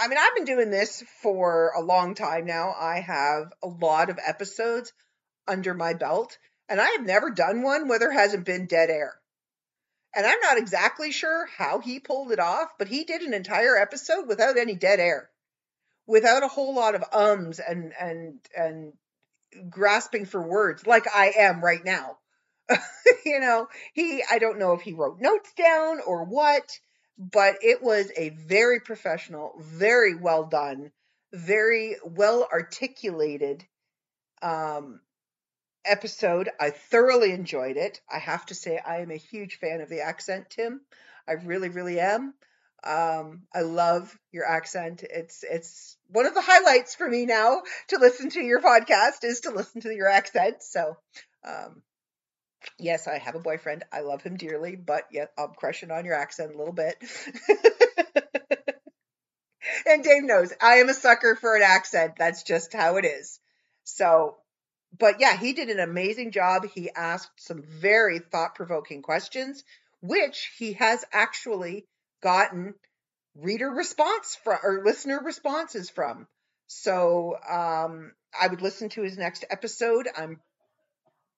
[0.00, 2.74] I mean, I've been doing this for a long time now.
[2.78, 4.94] I have a lot of episodes
[5.46, 6.38] under my belt,
[6.70, 9.20] and I have never done one where there hasn't been dead air.
[10.16, 13.76] And I'm not exactly sure how he pulled it off, but he did an entire
[13.76, 15.28] episode without any dead air,
[16.06, 18.94] without a whole lot of ums and and and
[19.68, 22.16] grasping for words like I am right now.
[23.26, 26.78] you know, he I don't know if he wrote notes down or what
[27.20, 30.90] but it was a very professional, very well done,
[31.34, 33.62] very well articulated
[34.40, 35.00] um,
[35.84, 36.48] episode.
[36.58, 38.00] I thoroughly enjoyed it.
[38.10, 40.80] I have to say, I am a huge fan of the accent, Tim.
[41.28, 42.32] I really, really am.
[42.82, 45.02] Um, I love your accent.
[45.02, 49.40] It's it's one of the highlights for me now to listen to your podcast is
[49.40, 50.62] to listen to your accent.
[50.62, 50.96] So
[51.46, 51.82] um,
[52.78, 53.84] yes, I have a boyfriend.
[53.92, 56.96] I love him dearly, but yet I'm crushing on your accent a little bit.
[59.86, 62.14] and Dave knows I am a sucker for an accent.
[62.18, 63.40] That's just how it is.
[63.84, 64.36] So,
[64.98, 66.66] but yeah, he did an amazing job.
[66.66, 69.62] He asked some very thought provoking questions,
[70.00, 71.86] which he has actually
[72.22, 72.74] gotten
[73.36, 76.26] reader response from or listener responses from.
[76.66, 80.08] So um, I would listen to his next episode.
[80.16, 80.40] I'm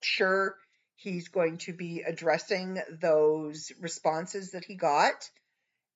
[0.02, 0.56] sure
[0.96, 5.28] he's going to be addressing those responses that he got.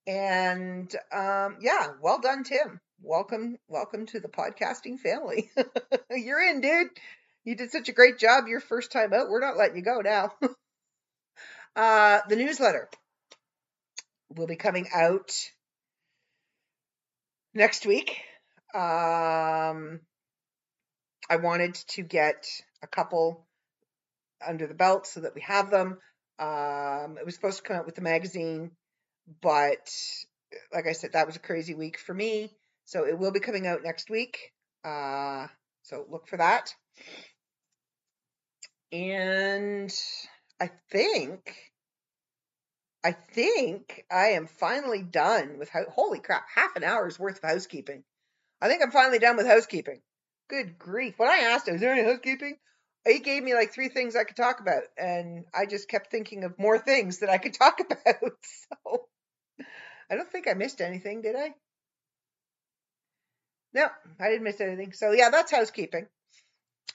[0.07, 2.81] And um, yeah, well done, Tim.
[3.03, 5.51] Welcome, welcome to the podcasting family.
[6.11, 6.89] You're in, dude.
[7.45, 9.29] You did such a great job your first time out.
[9.29, 10.33] We're not letting you go now.
[11.77, 12.89] uh, the newsletter
[14.35, 15.33] will be coming out
[17.55, 18.21] next week.
[18.75, 20.01] Um,
[21.29, 22.47] I wanted to get
[22.83, 23.47] a couple
[24.47, 25.99] under the belt so that we have them.
[26.39, 28.73] Um, it was supposed to come out with the magazine,
[29.41, 29.91] but
[30.73, 32.51] like I said, that was a crazy week for me.
[32.85, 34.39] So it will be coming out next week.
[34.85, 35.47] Uh,
[35.83, 36.75] so look for that.
[38.93, 39.93] And
[40.61, 41.55] I think,
[43.05, 48.05] I think I am finally done with, holy crap, half an hour's worth of housekeeping.
[48.61, 50.01] I think I'm finally done with housekeeping.
[50.49, 51.19] Good grief.
[51.19, 52.57] When I asked is there any housekeeping?
[53.07, 56.43] He gave me like three things I could talk about, and I just kept thinking
[56.45, 58.33] of more things that I could talk about.
[58.85, 59.07] So
[60.11, 61.55] I don't think I missed anything, did I?
[63.73, 63.89] No,
[64.19, 64.93] I didn't miss anything.
[64.93, 66.07] So yeah, that's housekeeping.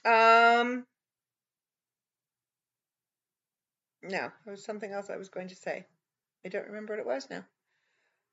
[0.04, 0.84] Um,
[4.02, 5.86] no, there was something else I was going to say.
[6.44, 7.44] I don't remember what it was now.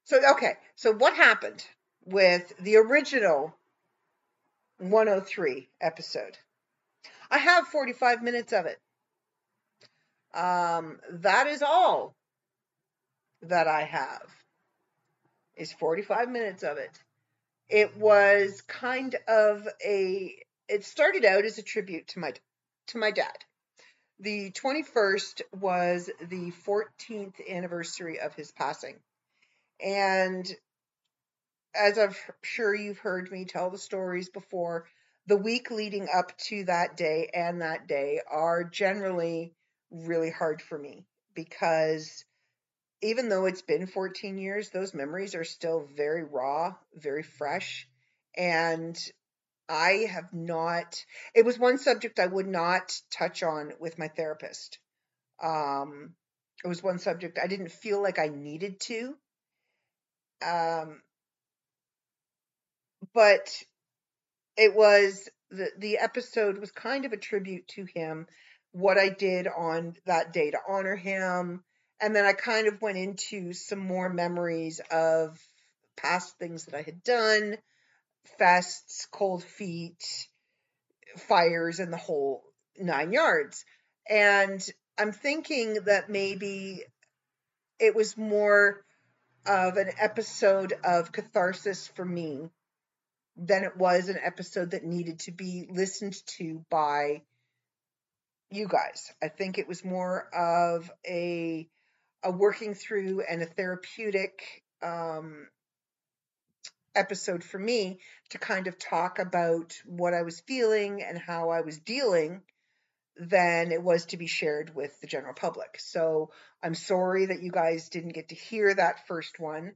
[0.05, 1.63] So okay, so what happened
[2.05, 3.55] with the original
[4.79, 6.37] 103 episode?
[7.31, 8.79] I have 45 minutes of it.
[10.33, 12.15] Um, that is all
[13.43, 14.27] that I have.
[15.55, 16.91] Is 45 minutes of it.
[17.67, 20.35] It was kind of a.
[20.67, 22.33] It started out as a tribute to my
[22.87, 23.37] to my dad.
[24.21, 28.95] The 21st was the 14th anniversary of his passing,
[29.81, 30.49] and
[31.75, 34.85] as I'm sure you've heard me tell the stories before,
[35.29, 39.53] the week leading up to that day and that day are generally
[39.91, 42.25] really hard for me because
[43.03, 47.87] even though it's been 14 years, those memories are still very raw, very fresh.
[48.35, 48.97] And
[49.69, 54.79] I have not, it was one subject I would not touch on with my therapist.
[55.41, 56.15] Um,
[56.63, 59.15] it was one subject I didn't feel like I needed to.
[60.43, 61.01] Um,
[63.13, 63.47] but
[64.59, 68.27] it was the the episode was kind of a tribute to him
[68.71, 71.63] what I did on that day to honor him
[72.01, 75.37] and then I kind of went into some more memories of
[75.97, 77.57] past things that I had done,
[78.39, 80.27] fests, cold feet,
[81.17, 82.43] fires, and the whole
[82.77, 83.65] nine yards.
[84.09, 84.65] And
[84.97, 86.83] I'm thinking that maybe
[87.79, 88.85] it was more
[89.45, 92.49] of an episode of catharsis for me
[93.39, 97.21] than it was an episode that needed to be listened to by
[98.52, 99.12] you guys.
[99.21, 101.67] I think it was more of a
[102.21, 105.47] a working through and a therapeutic um,
[106.93, 107.99] episode for me
[108.32, 112.41] to kind of talk about what I was feeling and how I was dealing
[113.15, 115.80] than it was to be shared with the general public.
[115.80, 119.75] So I'm sorry that you guys didn't get to hear that first one,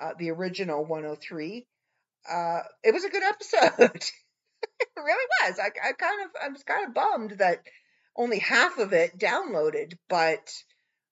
[0.00, 1.66] uh, the original 103.
[2.28, 3.70] Uh, it was a good episode.
[4.80, 5.58] it really was.
[5.58, 7.62] I, I kind of I was kind of bummed that
[8.16, 10.52] only half of it downloaded, but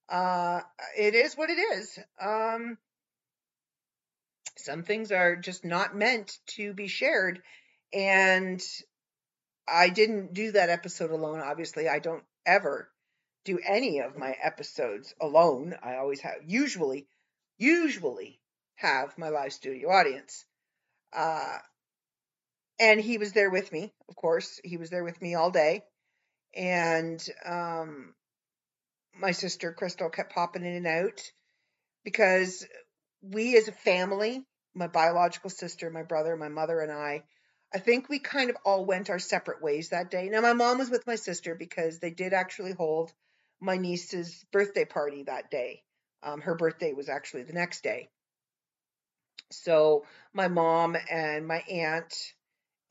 [0.09, 0.61] uh,
[0.97, 1.99] it is what it is.
[2.21, 2.79] Um,
[4.59, 7.43] some things are just not meant to be shared.
[7.93, 8.63] And
[9.67, 11.41] I didn't do that episode alone.
[11.41, 12.91] Obviously, I don't ever
[13.45, 15.77] do any of my episodes alone.
[15.83, 17.07] I always have, usually,
[17.57, 18.41] usually
[18.77, 20.45] have my live studio audience.
[21.13, 21.59] Uh,
[22.81, 24.61] and he was there with me, of course.
[24.63, 25.83] He was there with me all day.
[26.55, 28.15] And um,
[29.19, 31.21] my sister Crystal kept popping in and out
[32.05, 32.67] because
[33.21, 34.45] we as a family,
[34.75, 37.25] my biological sister, my brother, my mother, and I,
[37.75, 40.29] I think we kind of all went our separate ways that day.
[40.29, 43.13] Now, my mom was with my sister because they did actually hold
[43.61, 45.83] my niece's birthday party that day.
[46.23, 48.09] Um, her birthday was actually the next day.
[49.51, 52.15] So my mom and my aunt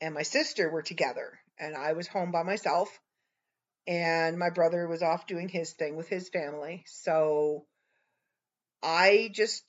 [0.00, 2.88] and my sister were together, and I was home by myself
[3.88, 6.84] and my brother was off doing his thing with his family.
[6.86, 7.64] So
[8.82, 9.64] I just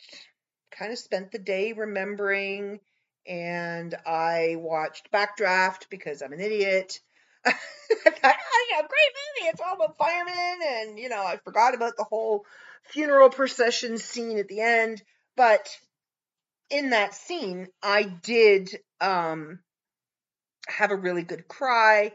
[0.71, 2.81] kind of spent the day remembering
[3.25, 6.99] and I watched Backdraft because I'm an idiot.
[7.45, 9.49] I thought, oh, yeah, great movie.
[9.49, 10.59] It's all about firemen.
[10.67, 12.45] And, you know, I forgot about the whole
[12.83, 15.01] funeral procession scene at the end.
[15.37, 15.69] But
[16.69, 18.69] in that scene, I did
[19.01, 19.59] um,
[20.67, 22.13] have a really good cry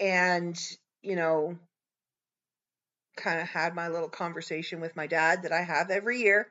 [0.00, 0.58] and,
[1.02, 1.58] you know,
[3.16, 6.48] kind of had my little conversation with my dad that I have every year.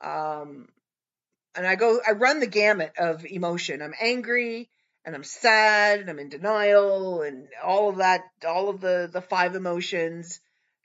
[0.00, 0.68] Um,
[1.54, 3.82] and I go, I run the gamut of emotion.
[3.82, 4.70] I'm angry
[5.04, 9.20] and I'm sad and I'm in denial and all of that, all of the, the
[9.20, 10.40] five emotions.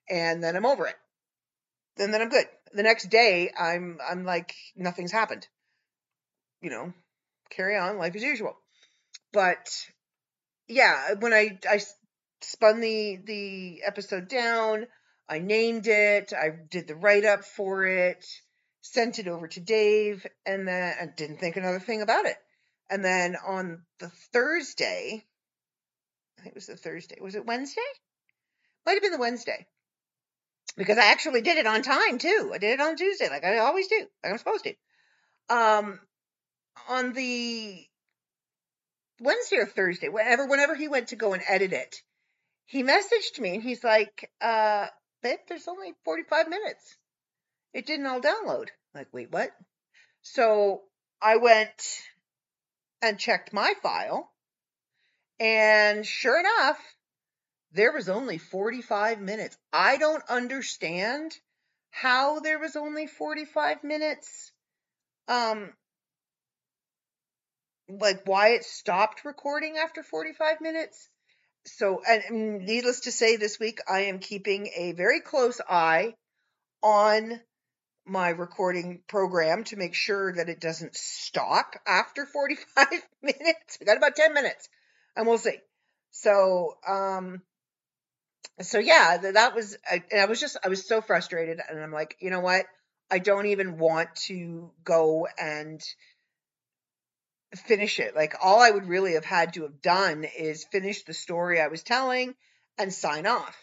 [0.09, 0.95] And then I'm over it.
[1.97, 2.45] And then I'm good.
[2.74, 5.47] The next day, I'm, I'm like, nothing's happened.
[6.62, 6.93] You know,
[7.49, 8.55] carry on, life as usual.
[9.32, 9.70] But
[10.68, 11.82] yeah, when I, I
[12.41, 14.88] spun the, the episode down,
[15.28, 18.26] I named it, I did the write up for it,
[18.82, 22.38] sent it over to Dave, and then I didn't think another thing about it.
[22.89, 25.24] And then on the Thursday,
[26.38, 27.82] I think it was the Thursday, was it Wednesday?
[28.86, 29.68] Might have been the Wednesday.
[30.78, 32.51] Because I actually did it on time too.
[32.53, 34.74] I did it on Tuesday, like I always do, like I'm supposed to.
[35.53, 35.99] Um,
[36.88, 37.86] on the
[39.20, 42.02] Wednesday or Thursday, whenever whenever he went to go and edit it,
[42.66, 44.88] he messaged me and he's like, uh,
[45.22, 46.98] babe, there's only 45 minutes.
[47.74, 48.68] It didn't all download.
[48.70, 49.52] I'm like, wait, what?
[50.22, 50.84] So
[51.22, 52.02] I went
[53.02, 54.32] and checked my file,
[55.40, 56.80] and sure enough,
[57.72, 59.58] there was only 45 minutes.
[59.72, 61.38] I don't understand
[61.92, 64.52] how there was only 45 minutes.
[65.28, 65.74] Um,
[67.90, 71.10] like why it stopped recording after 45 minutes.
[71.66, 76.16] So, and needless to say, this week I am keeping a very close eye
[76.82, 77.40] on
[78.06, 82.88] my recording program to make sure that it doesn't stop after 45
[83.22, 83.78] minutes.
[83.80, 84.70] We got about 10 minutes
[85.16, 85.58] and we'll see.
[86.12, 87.42] So, um,
[88.62, 92.18] so yeah, that was, I, I was just, I was so frustrated and I'm like,
[92.20, 92.66] you know what?
[93.12, 95.82] I don't even want to go and
[97.56, 98.16] finish it.
[98.16, 101.68] Like all I would really have had to have done is finish the story I
[101.68, 102.36] was telling
[102.78, 103.58] and sign off.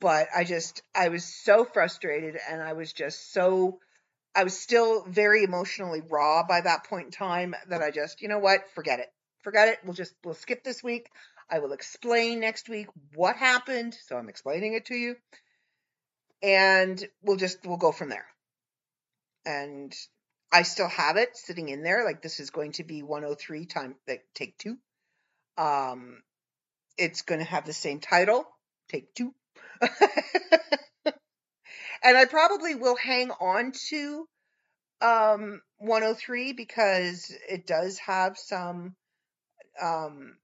[0.00, 3.80] But I just, I was so frustrated and I was just so,
[4.34, 8.28] I was still very emotionally raw by that point in time that I just, you
[8.28, 9.08] know what, forget it.
[9.42, 9.78] Forget it.
[9.84, 11.10] We'll just, we'll skip this week.
[11.50, 13.96] I will explain next week what happened.
[14.06, 15.16] So I'm explaining it to you.
[16.42, 18.26] And we'll just, we'll go from there.
[19.44, 19.94] And
[20.52, 22.04] I still have it sitting in there.
[22.04, 24.76] Like this is going to be 103 time like take two.
[25.56, 26.22] Um,
[26.98, 28.44] it's going to have the same title,
[28.88, 29.32] take two.
[32.02, 34.26] and I probably will hang on to
[35.00, 38.94] um 103 because it does have some
[39.80, 40.36] um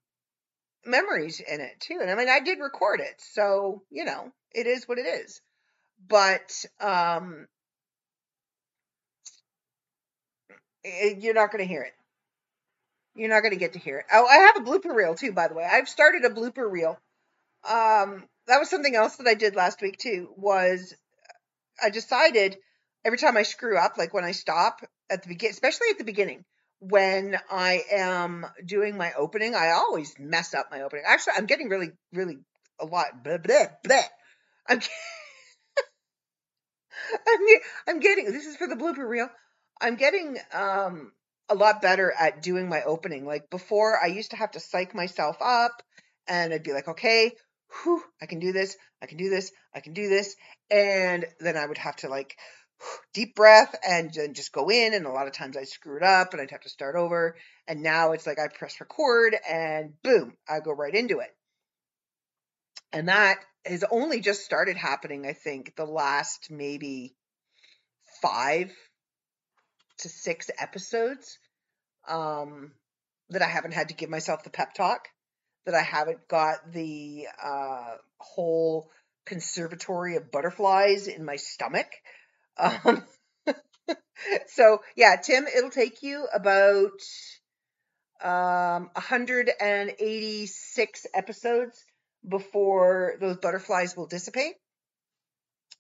[0.85, 1.99] memories in it too.
[2.01, 5.41] And I mean I did record it, so you know, it is what it is.
[6.09, 7.47] But um
[11.18, 11.93] you're not going to hear it.
[13.14, 14.07] You're not going to get to hear it.
[14.12, 15.64] Oh, I have a blooper reel too, by the way.
[15.64, 16.99] I've started a blooper reel.
[17.68, 20.28] Um, that was something else that I did last week too.
[20.37, 20.95] Was
[21.82, 22.57] I decided
[23.05, 24.80] every time I screw up, like when I stop
[25.11, 26.45] at the beginning, especially at the beginning,
[26.78, 31.05] when I am doing my opening, I always mess up my opening.
[31.07, 32.39] Actually, I'm getting really, really
[32.80, 33.24] a lot.
[33.24, 34.03] Blah, blah, blah.
[34.68, 34.80] I'm,
[37.28, 37.41] I'm,
[37.89, 38.26] I'm getting.
[38.26, 39.28] This is for the blooper reel.
[39.81, 41.12] I'm getting um,
[41.49, 43.27] a lot better at doing my opening.
[43.27, 45.83] Like before, I used to have to psych myself up
[46.27, 47.33] and I'd be like, okay,
[47.83, 50.35] whew, I can do this, I can do this, I can do this.
[50.70, 52.37] And then I would have to like
[53.12, 54.95] deep breath and then just go in.
[54.95, 57.37] And a lot of times I screw it up and I'd have to start over.
[57.68, 61.35] And now it's like I press record and boom, I go right into it.
[62.93, 67.14] And that has only just started happening, I think, the last maybe
[68.22, 68.72] five
[69.99, 71.39] to six episodes
[72.09, 72.73] um,
[73.31, 75.09] that I haven't had to give myself the pep talk,
[75.65, 78.93] that I haven't got the uh, whole
[79.25, 81.89] conservatory of butterflies in my stomach.
[82.59, 83.03] Um,
[84.47, 87.01] so yeah, Tim, it'll take you about
[88.23, 91.85] um, 186 episodes
[92.27, 94.55] before those butterflies will dissipate.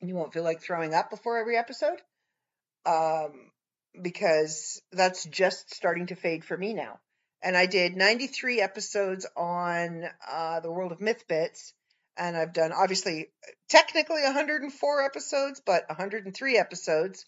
[0.00, 2.00] And you won't feel like throwing up before every episode.
[2.84, 3.50] Um,
[4.02, 6.98] because that's just starting to fade for me now.
[7.42, 11.72] And I did 93 episodes on uh, the world of myth bits,
[12.16, 13.28] and I've done obviously
[13.68, 17.26] technically 104 episodes, but 103 episodes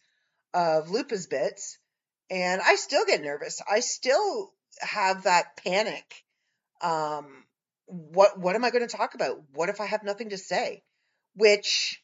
[0.54, 1.78] of Lupa's bits,
[2.30, 3.60] and I still get nervous.
[3.70, 6.24] I still have that panic.
[6.80, 7.44] Um,
[7.86, 9.42] what what am I going to talk about?
[9.52, 10.82] What if I have nothing to say?
[11.34, 12.02] Which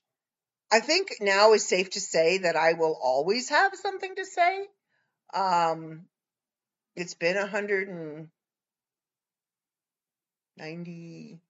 [0.71, 4.67] I think now is safe to say that I will always have something to say.
[5.33, 6.07] Um,
[6.97, 8.29] it's been hundred and
[10.57, 11.41] ninety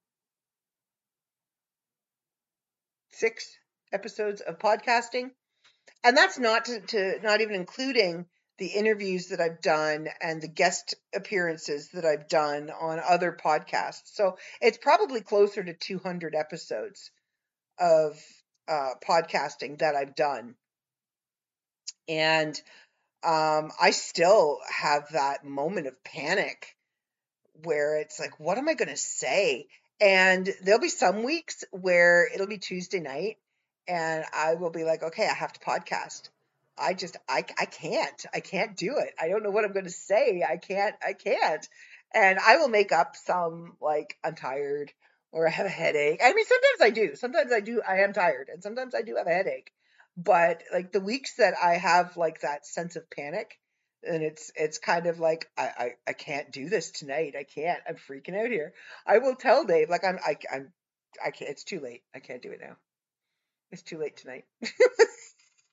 [3.11, 3.57] six
[3.93, 5.31] episodes of podcasting,
[6.03, 8.27] and that's not to, to not even including
[8.59, 14.13] the interviews that I've done and the guest appearances that I've done on other podcasts.
[14.13, 17.11] So it's probably closer to 200 episodes
[17.79, 18.17] of
[18.69, 20.55] uh, podcasting that I've done.
[22.09, 22.61] And
[23.23, 26.77] um, I still have that moment of panic
[27.63, 29.67] where it's like, what am I going to say?
[30.01, 33.39] And there'll be some weeks where it'll be Tuesday night
[33.87, 36.29] and I will be like, okay, I have to podcast.
[36.77, 39.15] I just, I, I can't, I can't do it.
[39.21, 40.43] I don't know what I'm going to say.
[40.47, 41.67] I can't, I can't.
[42.13, 44.93] And I will make up some like, I'm tired
[45.35, 46.21] or I have a headache.
[46.23, 47.17] I mean, sometimes I do.
[47.17, 47.83] Sometimes I do.
[47.87, 49.73] I am tired and sometimes I do have a headache.
[50.17, 53.59] But like the weeks that I have like that sense of panic,
[54.05, 57.35] and it's it's kind of like I, I I can't do this tonight.
[57.37, 57.81] I can't.
[57.89, 58.75] I'm freaking out here.
[59.05, 60.73] I will tell Dave like I'm I I'm
[61.25, 61.51] I can't.
[61.51, 62.05] It's too late.
[62.15, 62.77] I can't do it now.
[63.73, 64.45] It's too late tonight.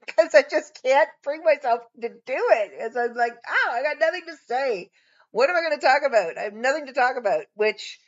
[0.04, 2.72] Because I just can't bring myself to do it.
[2.76, 4.90] Because I'm like, oh, I got nothing to say.
[5.30, 6.40] What am I going to talk about?
[6.40, 8.00] I have nothing to talk about, which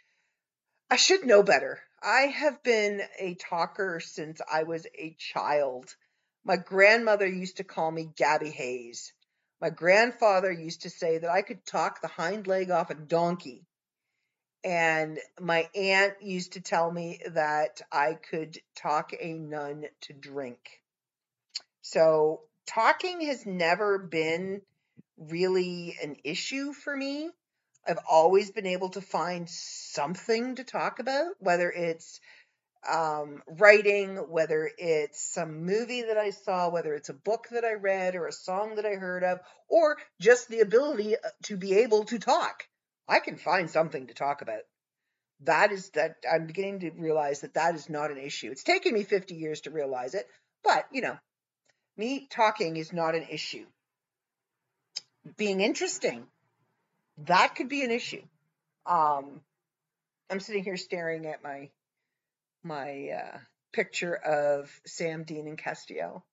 [0.90, 1.82] I should know better.
[2.02, 5.96] I have been a talker since I was a child.
[6.44, 9.14] My grandmother used to call me Gabby Hayes.
[9.62, 13.66] My grandfather used to say that I could talk the hind leg off a donkey.
[14.64, 20.60] And my aunt used to tell me that I could talk a nun to drink.
[21.82, 24.62] So talking has never been
[25.18, 27.30] really an issue for me.
[27.88, 32.20] I've always been able to find something to talk about, whether it's
[32.90, 37.74] um, writing, whether it's some movie that I saw, whether it's a book that I
[37.74, 41.76] read or a song that I heard of, or just the ability uh, to be
[41.80, 42.64] able to talk.
[43.08, 44.62] I can find something to talk about.
[45.42, 48.52] That is that I'm beginning to realize that that is not an issue.
[48.52, 50.26] It's taken me 50 years to realize it,
[50.64, 51.18] but you know,
[51.98, 53.66] me talking is not an issue.
[55.38, 56.28] Being interesting,
[57.26, 58.22] that could be an issue.
[58.86, 59.42] Um,
[60.30, 61.70] I'm sitting here staring at my
[62.64, 63.38] my uh,
[63.74, 66.24] picture of Sam Dean and Castiel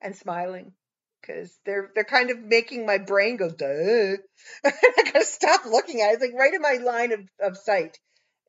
[0.00, 0.72] and smiling
[1.20, 4.16] because they're they're kind of making my brain go duh.
[4.64, 6.14] I gotta stop looking at it.
[6.14, 7.98] It's like right in my line of, of sight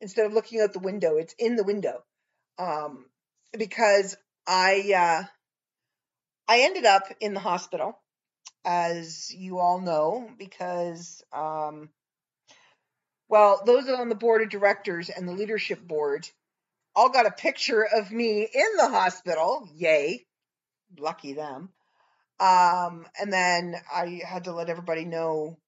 [0.00, 1.16] instead of looking out the window.
[1.16, 2.04] It's in the window.
[2.58, 3.06] Um,
[3.56, 4.16] because
[4.46, 5.24] I uh,
[6.48, 7.98] I ended up in the hospital,
[8.66, 11.88] as you all know, because um,
[13.28, 16.28] well, those on the board of directors and the leadership board
[16.94, 19.68] all got a picture of me in the hospital.
[19.74, 20.24] Yay.
[20.98, 21.70] Lucky them.
[22.38, 25.58] Um, and then I had to let everybody know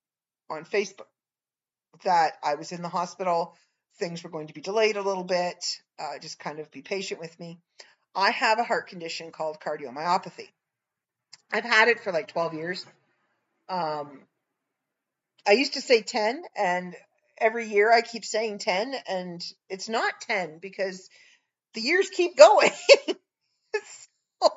[0.51, 1.07] on Facebook
[2.05, 3.57] that I was in the hospital.
[3.99, 5.65] Things were going to be delayed a little bit.
[5.99, 7.59] Uh, just kind of be patient with me.
[8.15, 10.49] I have a heart condition called cardiomyopathy.
[11.53, 12.87] I've had it for like 12 years.
[13.69, 14.21] Um,
[15.47, 16.95] I used to say 10, and
[17.41, 21.09] every year I keep saying 10 and it's not 10 because
[21.75, 22.71] the years keep going.
[24.43, 24.51] so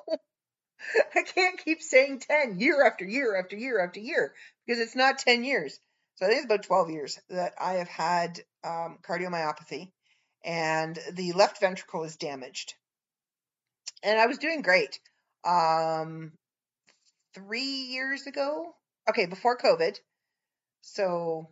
[1.15, 4.33] I can't keep saying 10 year after year after year after year
[4.65, 5.79] because it's not 10 years.
[6.15, 9.89] So I think it's about 12 years that I have had um, cardiomyopathy
[10.43, 12.75] and the left ventricle is damaged.
[14.03, 14.99] And I was doing great.
[15.45, 16.31] Um,
[17.33, 18.75] three years ago,
[19.09, 19.97] okay, before COVID.
[20.81, 21.49] So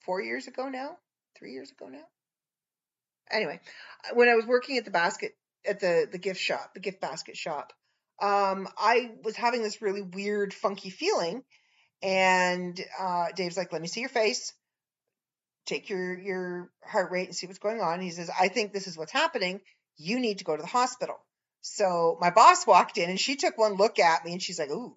[0.00, 0.96] four years ago now,
[1.38, 2.04] three years ago now.
[3.30, 3.60] Anyway,
[4.14, 5.32] when I was working at the basket
[5.66, 7.72] at the the gift shop, the gift basket shop,
[8.20, 11.44] um, I was having this really weird, funky feeling,
[12.02, 14.54] and uh, Dave's like, "Let me see your face."
[15.66, 18.00] Take your your heart rate and see what's going on.
[18.00, 19.60] He says, "I think this is what's happening.
[19.98, 21.18] You need to go to the hospital."
[21.60, 24.70] So my boss walked in and she took one look at me and she's like,
[24.70, 24.96] "Ooh,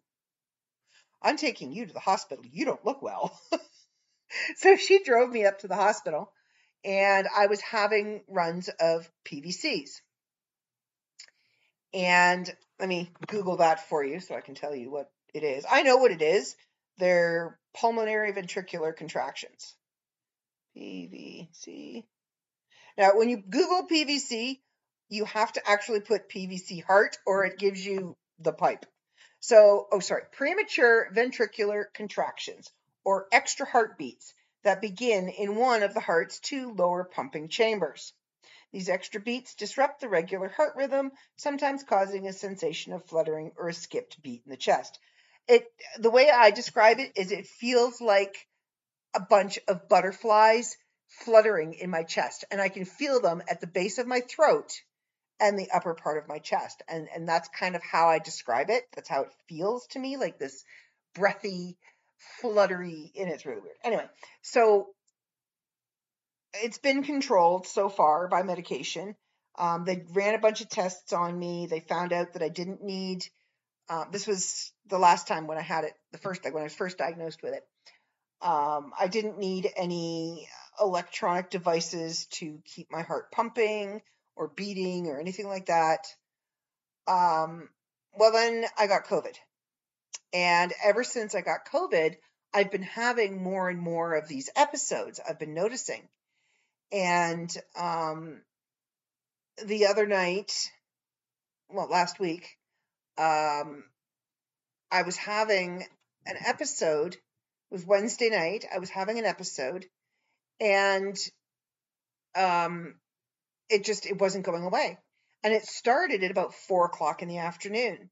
[1.22, 2.44] I'm taking you to the hospital.
[2.50, 3.40] You don't look well."
[4.58, 6.32] so she drove me up to the hospital
[6.84, 10.02] and I was having runs of PVCs.
[11.94, 12.50] And
[12.80, 15.66] let me Google that for you so I can tell you what it is.
[15.70, 16.56] I know what it is.
[16.98, 19.76] They're pulmonary ventricular contractions.
[20.76, 22.06] PVC.
[22.98, 24.60] Now, when you Google PVC,
[25.12, 28.86] you have to actually put PVC heart or it gives you the pipe.
[29.42, 32.72] So, oh, sorry, premature ventricular contractions
[33.04, 34.34] or extra heartbeats
[34.64, 38.14] that begin in one of the heart's two lower pumping chambers.
[38.72, 43.68] These extra beats disrupt the regular heart rhythm, sometimes causing a sensation of fluttering or
[43.68, 44.98] a skipped beat in the chest.
[45.46, 48.48] It the way I describe it is it feels like
[49.14, 50.78] a bunch of butterflies
[51.10, 54.72] fluttering in my chest and I can feel them at the base of my throat
[55.42, 56.84] and the upper part of my chest.
[56.88, 58.84] And and that's kind of how I describe it.
[58.96, 60.64] That's how it feels to me, like this
[61.16, 61.78] breathy,
[62.40, 63.76] fluttery, and it's really weird.
[63.84, 64.06] Anyway,
[64.44, 64.90] so
[66.54, 69.16] it's been controlled so far by medication.
[69.58, 71.68] Um, they ran a bunch of tests on me.
[71.68, 73.26] They found out that I didn't need.
[73.90, 76.76] Uh, this was the last time when I had it, the first when I was
[76.76, 77.64] first diagnosed with it.
[78.42, 80.48] Um, I didn't need any
[80.80, 84.02] electronic devices to keep my heart pumping
[84.42, 86.08] or beating or anything like that.
[87.08, 87.70] Um,
[88.18, 89.36] well, then I got COVID.
[90.34, 92.16] And ever since I got COVID,
[92.52, 96.02] I've been having more and more of these episodes I've been noticing.
[96.92, 98.42] And um,
[99.64, 100.52] the other night,
[101.70, 102.58] well, last week,
[103.20, 103.84] um,
[104.92, 105.86] I was having
[106.26, 107.14] an episode.
[107.14, 107.20] It
[107.70, 108.66] was Wednesday night.
[108.74, 109.86] I was having an episode,
[110.60, 111.16] and
[112.36, 112.96] um,
[113.72, 114.98] it just it wasn't going away.
[115.44, 118.10] And it started at about four o'clock in the afternoon,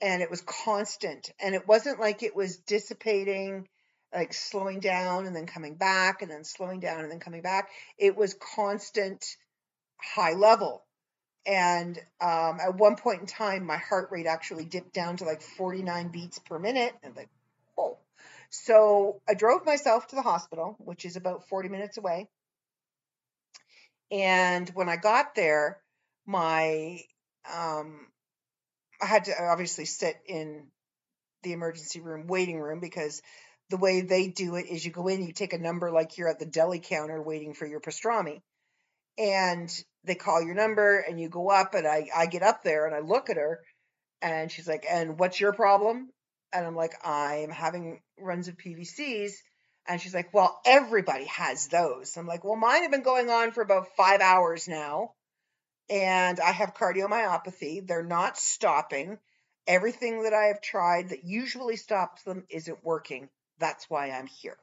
[0.00, 1.30] and it was constant.
[1.40, 3.68] And it wasn't like it was dissipating,
[4.14, 7.68] like slowing down and then coming back, and then slowing down and then coming back.
[7.98, 9.24] It was constant,
[9.98, 10.84] high level.
[11.44, 15.42] And um, at one point in time, my heart rate actually dipped down to like
[15.42, 16.92] 49 beats per minute.
[17.02, 17.28] And like,
[17.78, 17.98] oh.
[18.50, 22.28] So I drove myself to the hospital, which is about 40 minutes away.
[24.10, 25.80] And when I got there,
[26.26, 27.00] my
[27.52, 28.06] um,
[29.00, 30.68] I had to obviously sit in
[31.42, 33.22] the emergency room waiting room because
[33.70, 36.28] the way they do it is you go in, you take a number like you're
[36.28, 38.42] at the deli counter waiting for your pastrami,
[39.18, 39.70] and
[40.04, 42.94] they call your number and you go up and I I get up there and
[42.94, 43.60] I look at her
[44.22, 46.10] and she's like, "And what's your problem?"
[46.52, 49.32] And I'm like, "I'm having runs of PVCs."
[49.88, 52.16] And she's like, Well, everybody has those.
[52.16, 55.12] I'm like, Well, mine have been going on for about five hours now.
[55.88, 57.86] And I have cardiomyopathy.
[57.86, 59.18] They're not stopping.
[59.66, 63.28] Everything that I have tried that usually stops them isn't working.
[63.58, 64.58] That's why I'm here.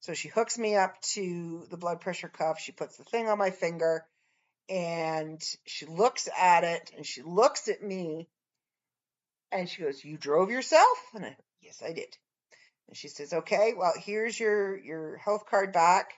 [0.00, 2.60] So she hooks me up to the blood pressure cuff.
[2.60, 4.04] She puts the thing on my finger
[4.68, 8.28] and she looks at it and she looks at me
[9.52, 10.98] and she goes, You drove yourself?
[11.14, 12.16] And I, Yes, I did.
[12.88, 16.12] And she says, "Okay, well, here's your your health card back.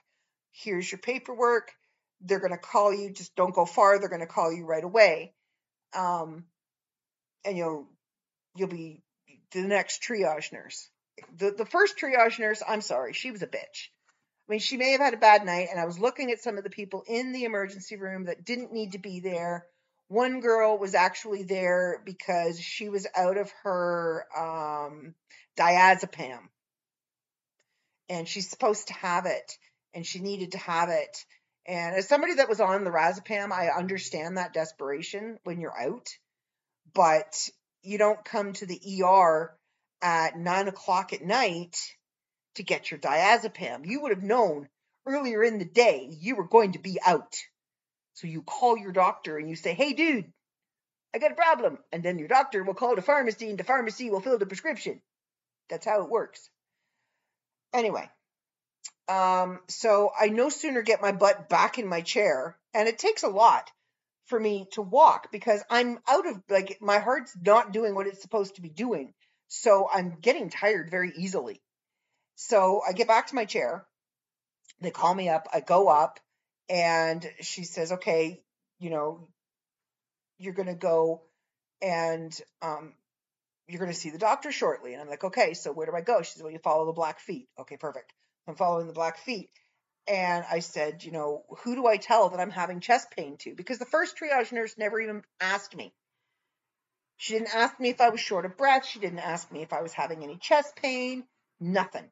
[0.51, 1.71] Here's your paperwork.
[2.21, 3.11] They're going to call you.
[3.11, 3.99] Just don't go far.
[3.99, 5.33] They're going to call you right away.
[5.95, 6.45] Um,
[7.45, 7.87] and you'll
[8.55, 9.01] you'll be
[9.51, 10.89] the next triage nurse.
[11.37, 13.89] The the first triage nurse, I'm sorry, she was a bitch.
[14.47, 16.57] I mean, she may have had a bad night, and I was looking at some
[16.57, 19.65] of the people in the emergency room that didn't need to be there.
[20.07, 25.15] One girl was actually there because she was out of her um,
[25.59, 26.39] diazepam
[28.09, 29.57] and she's supposed to have it
[29.93, 31.25] and she needed to have it.
[31.65, 36.09] And as somebody that was on the Razapam, I understand that desperation when you're out,
[36.93, 37.49] but
[37.81, 39.53] you don't come to the ER
[40.01, 41.77] at nine o'clock at night
[42.55, 43.85] to get your diazepam.
[43.85, 44.69] You would have known
[45.05, 47.35] earlier in the day you were going to be out.
[48.13, 50.31] So you call your doctor and you say, Hey, dude,
[51.13, 51.77] I got a problem.
[51.91, 55.01] And then your doctor will call the pharmacy and the pharmacy will fill the prescription.
[55.69, 56.49] That's how it works.
[57.77, 58.09] Anyway,
[59.07, 63.21] um, so I no sooner get my butt back in my chair, and it takes
[63.21, 63.69] a lot
[64.25, 68.21] for me to walk because I'm out of like my heart's not doing what it's
[68.23, 69.13] supposed to be doing.
[69.47, 71.61] So I'm getting tired very easily.
[72.33, 73.85] So I get back to my chair.
[74.81, 75.47] They call me up.
[75.53, 76.19] I go up,
[76.69, 78.41] and she says, "Okay,
[78.79, 79.27] you know,
[80.39, 81.21] you're gonna go
[81.79, 82.95] and um,
[83.67, 84.93] you're going to see the doctor shortly.
[84.93, 86.21] And I'm like, okay, so where do I go?
[86.21, 87.47] She said, well, you follow the black feet.
[87.59, 88.13] Okay, perfect.
[88.47, 89.49] I'm following the black feet.
[90.07, 93.53] And I said, you know, who do I tell that I'm having chest pain to?
[93.55, 95.93] Because the first triage nurse never even asked me.
[97.17, 98.85] She didn't ask me if I was short of breath.
[98.85, 101.25] She didn't ask me if I was having any chest pain.
[101.59, 102.05] Nothing.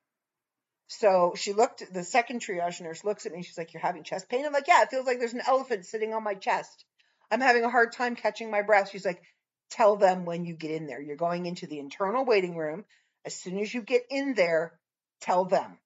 [0.87, 3.43] So she looked, the second triage nurse looks at me.
[3.43, 4.45] She's like, You're having chest pain?
[4.45, 6.85] I'm like, Yeah, it feels like there's an elephant sitting on my chest.
[7.31, 8.89] I'm having a hard time catching my breath.
[8.89, 9.21] She's like,
[9.69, 11.01] tell them when you get in there.
[11.01, 12.85] You're going into the internal waiting room.
[13.25, 14.73] As soon as you get in there,
[15.21, 15.77] tell them.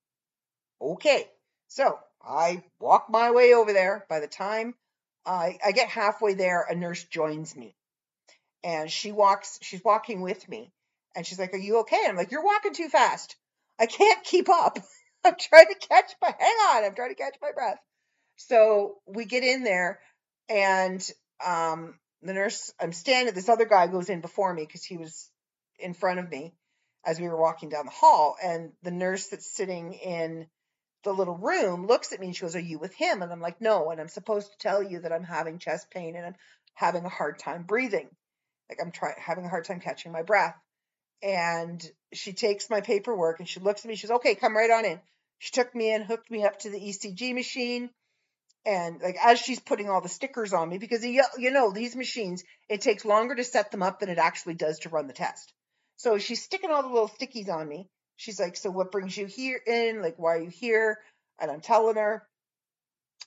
[0.82, 1.28] Okay.
[1.68, 4.06] So I walk my way over there.
[4.10, 4.76] By the time
[5.26, 7.76] I, I get halfway there, a nurse joins me.
[8.64, 10.72] And she walks, she's walking with me.
[11.16, 12.04] And she's like, Are you okay?
[12.08, 13.36] I'm like, You're walking too fast.
[13.80, 14.78] I can't keep up.
[15.26, 17.80] I'm trying to catch my, hang on, I'm trying to catch my breath.
[18.38, 20.00] So we get in there
[20.48, 21.10] and
[21.46, 25.30] um, the nurse, I'm standing, this other guy goes in before me because he was
[25.80, 26.54] in front of me.
[27.06, 28.36] as we were walking down the hall.
[28.44, 30.48] And the nurse that's sitting in
[31.04, 33.22] the little room looks at me and she goes, Are you with him?
[33.22, 33.90] And I'm like, No.
[33.90, 36.36] And I'm supposed to tell you that I'm having chest pain and I'm
[36.74, 38.10] having a hard time breathing.
[38.70, 40.56] Like I'm trying having a hard time catching my breath.
[41.24, 41.82] And
[42.14, 43.96] she takes my paperwork and she looks at me.
[43.96, 45.00] She She's okay, come right on in.
[45.40, 47.90] She took me in, hooked me up to the ECG machine.
[48.66, 52.44] And like as she's putting all the stickers on me, because you know these machines,
[52.68, 55.54] it takes longer to set them up than it actually does to run the test.
[55.98, 57.90] So she's sticking all the little stickies on me.
[58.18, 60.02] She's like, "So what brings you here in?
[60.02, 61.00] Like, why are you here?"
[61.40, 62.28] And I'm telling her,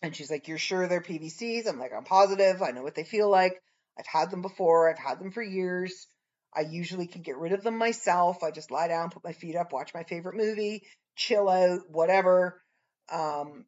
[0.02, 2.62] and she's like, "You're sure they're PVCs?" I'm like, "I'm positive.
[2.62, 3.60] I know what they feel like.
[3.98, 4.90] I've had them before.
[4.90, 6.06] I've had them for years.
[6.54, 8.42] I usually can get rid of them myself.
[8.42, 10.82] I just lie down, put my feet up, watch my favorite movie,
[11.16, 12.62] chill out, whatever,
[13.10, 13.64] um,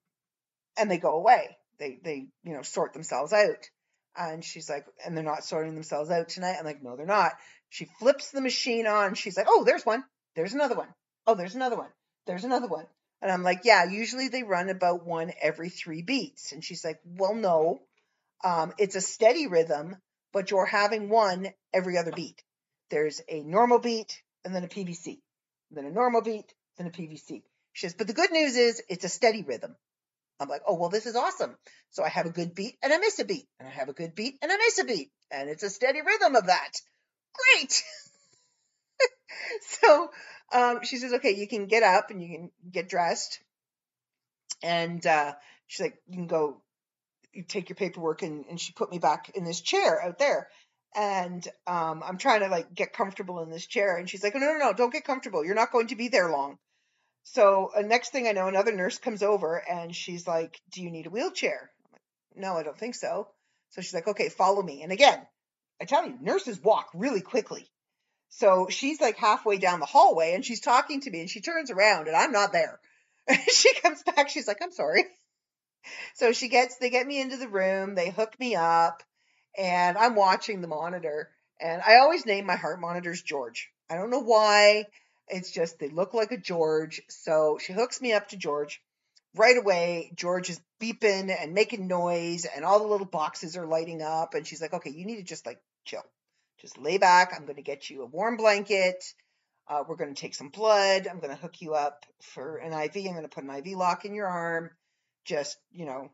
[0.77, 1.57] and they go away.
[1.79, 3.69] They they you know sort themselves out."
[4.17, 7.33] And she's like, "And they're not sorting themselves out tonight." I'm like, "No, they're not."
[7.69, 9.15] She flips the machine on.
[9.15, 10.05] She's like, "Oh, there's one.
[10.37, 10.89] There's another one.
[11.27, 11.91] Oh, there's another one.
[12.27, 12.87] There's another one."
[13.21, 17.01] And I'm like, "Yeah, usually they run about one every three beats." And she's like,
[17.05, 17.81] "Well, no,
[18.45, 19.97] um, it's a steady rhythm,
[20.33, 22.43] but you're having one every other beat.
[22.91, 25.23] There's a normal beat and then a PVC,
[25.71, 29.05] then a normal beat, then a PVC." She says, "But the good news is it's
[29.05, 29.77] a steady rhythm."
[30.41, 31.57] I'm like, "Oh, well, this is awesome."
[31.91, 33.93] So I have a good beat and I miss a beat, and I have a
[33.95, 36.73] good beat and I miss a beat, and it's a steady rhythm of that.
[37.35, 37.83] Great.
[39.63, 40.11] so
[40.53, 43.41] um, she says, okay, you can get up and you can get dressed.
[44.63, 45.35] And uh,
[45.67, 46.63] she's like, you can go,
[47.33, 50.49] you take your paperwork, and, and she put me back in this chair out there.
[50.97, 53.97] And um, I'm trying to like get comfortable in this chair.
[53.97, 55.45] And she's like, no, no, no, don't get comfortable.
[55.45, 56.59] You're not going to be there long.
[57.25, 60.91] So uh, next thing I know, another nurse comes over and she's like, do you
[60.91, 61.71] need a wheelchair?
[61.83, 62.03] I'm like,
[62.37, 63.29] no, I don't think so.
[63.71, 64.83] So she's like, okay, follow me.
[64.83, 65.21] And again,
[65.81, 67.67] I tell you, nurses walk really quickly.
[68.29, 71.71] So she's like halfway down the hallway and she's talking to me and she turns
[71.71, 72.79] around and I'm not there.
[73.53, 75.05] she comes back, she's like, I'm sorry.
[76.15, 79.03] So she gets, they get me into the room, they hook me up,
[79.59, 81.29] and I'm watching the monitor.
[81.61, 83.69] And I always name my heart monitors George.
[83.91, 84.87] I don't know why.
[85.29, 87.01] It's just they look like a George.
[87.09, 88.83] So she hooks me up to George.
[89.37, 94.01] Right away, George is beeping and making noise, and all the little boxes are lighting
[94.01, 94.35] up.
[94.35, 96.05] And she's like, okay, you need to just like chill.
[96.61, 97.33] Just lay back.
[97.35, 99.03] I'm going to get you a warm blanket.
[99.67, 101.09] Uh, we're going to take some blood.
[101.09, 102.97] I'm going to hook you up for an IV.
[102.97, 104.71] I'm going to put an IV lock in your arm.
[105.25, 106.11] Just, you know,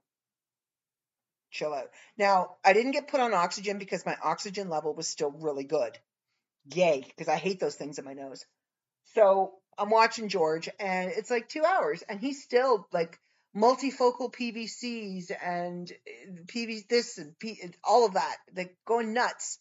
[1.50, 1.90] chill out.
[2.16, 5.98] Now, I didn't get put on oxygen because my oxygen level was still really good.
[6.74, 8.44] Yay, because I hate those things in my nose.
[9.14, 13.18] So I'm watching George, and it's like two hours, and he's still like
[13.56, 19.58] multifocal PVCs and eh, PV this and P, all of that, like going nuts.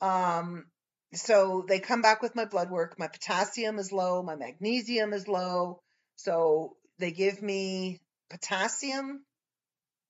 [0.00, 0.66] Um,
[1.14, 2.98] so they come back with my blood work.
[2.98, 5.80] My potassium is low, my magnesium is low.
[6.16, 8.00] So they give me
[8.30, 9.24] potassium.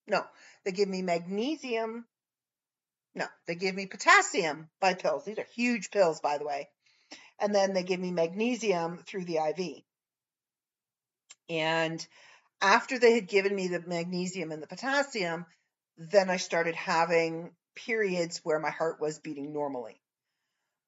[0.07, 0.25] No,
[0.65, 2.07] they give me magnesium.
[3.15, 5.25] No, they give me potassium by pills.
[5.25, 6.69] These are huge pills, by the way.
[7.41, 9.83] And then they give me magnesium through the IV.
[11.49, 12.07] And
[12.61, 15.47] after they had given me the magnesium and the potassium,
[15.99, 20.01] then I started having periods where my heart was beating normally.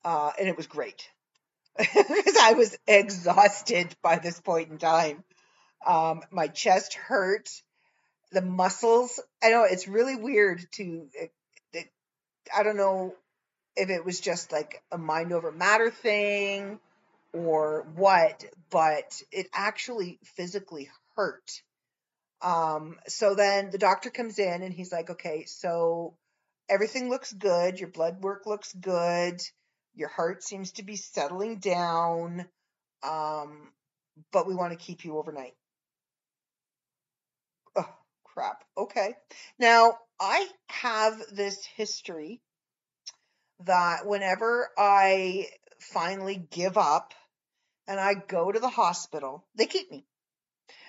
[0.05, 1.09] Uh, and it was great
[1.79, 5.25] because I was exhausted by this point in time.
[5.87, 7.49] Um, my chest hurt,
[8.33, 9.21] the muscles.
[9.43, 11.33] I know it's really weird to, it,
[11.73, 11.87] it,
[12.57, 13.15] I don't know
[13.79, 16.81] if it was just like a mind over matter thing
[17.33, 21.63] or what, but it actually physically hurt.
[22.43, 26.15] Um, so then the doctor comes in and he's like, okay, so
[26.69, 27.79] everything looks good.
[27.79, 29.41] Your blood work looks good.
[29.95, 32.47] Your heart seems to be settling down.
[33.03, 33.73] Um,
[34.33, 35.55] but we want to keep you overnight.
[37.77, 37.89] Oh,
[38.25, 38.65] crap.
[38.77, 39.15] Okay.
[39.59, 42.41] Now, I have this history
[43.65, 45.47] that whenever I
[45.79, 47.15] finally give up
[47.87, 50.05] and I go to the hospital, they keep me.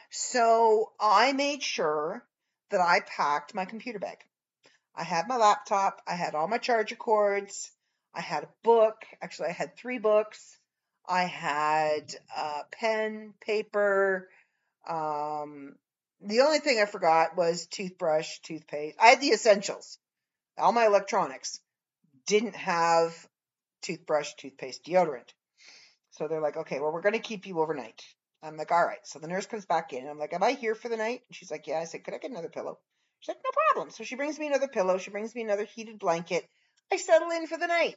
[0.10, 2.26] So I made sure
[2.72, 4.18] that I packed my computer bag.
[4.96, 7.72] I had my laptop, I had all my charger cords,
[8.14, 9.06] I had a book.
[9.22, 10.58] Actually, I had three books.
[11.08, 14.30] I had uh, pen, paper.
[14.88, 15.76] Um,
[16.22, 18.98] the only thing I forgot was toothbrush, toothpaste.
[19.00, 19.98] I had the essentials,
[20.58, 21.60] all my electronics.
[22.30, 23.16] Didn't have
[23.82, 25.34] toothbrush, toothpaste, deodorant.
[26.12, 28.04] So they're like, okay, well, we're going to keep you overnight.
[28.44, 29.00] I'm like, all right.
[29.04, 30.08] So the nurse comes back in.
[30.08, 31.22] I'm like, am I here for the night?
[31.28, 31.80] And she's like, yeah.
[31.80, 32.78] I said, could I get another pillow?
[33.20, 33.90] She's like, no problem.
[33.90, 35.00] So she brings me another pillow.
[35.00, 36.48] She brings me another heated blanket.
[36.94, 37.96] I settle in for the night.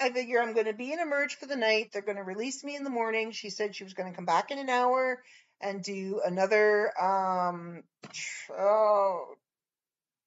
[0.00, 1.90] I figure I'm going to be in emerge for the night.
[1.92, 3.32] They're going to release me in the morning.
[3.32, 5.22] She said she was going to come back in an hour
[5.60, 7.82] and do another um
[8.50, 9.36] oh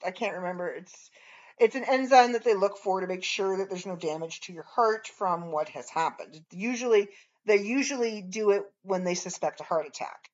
[0.05, 0.69] I can't remember.
[0.69, 1.11] It's
[1.59, 4.53] it's an enzyme that they look for to make sure that there's no damage to
[4.53, 6.39] your heart from what has happened.
[6.51, 7.09] Usually
[7.45, 10.29] they usually do it when they suspect a heart attack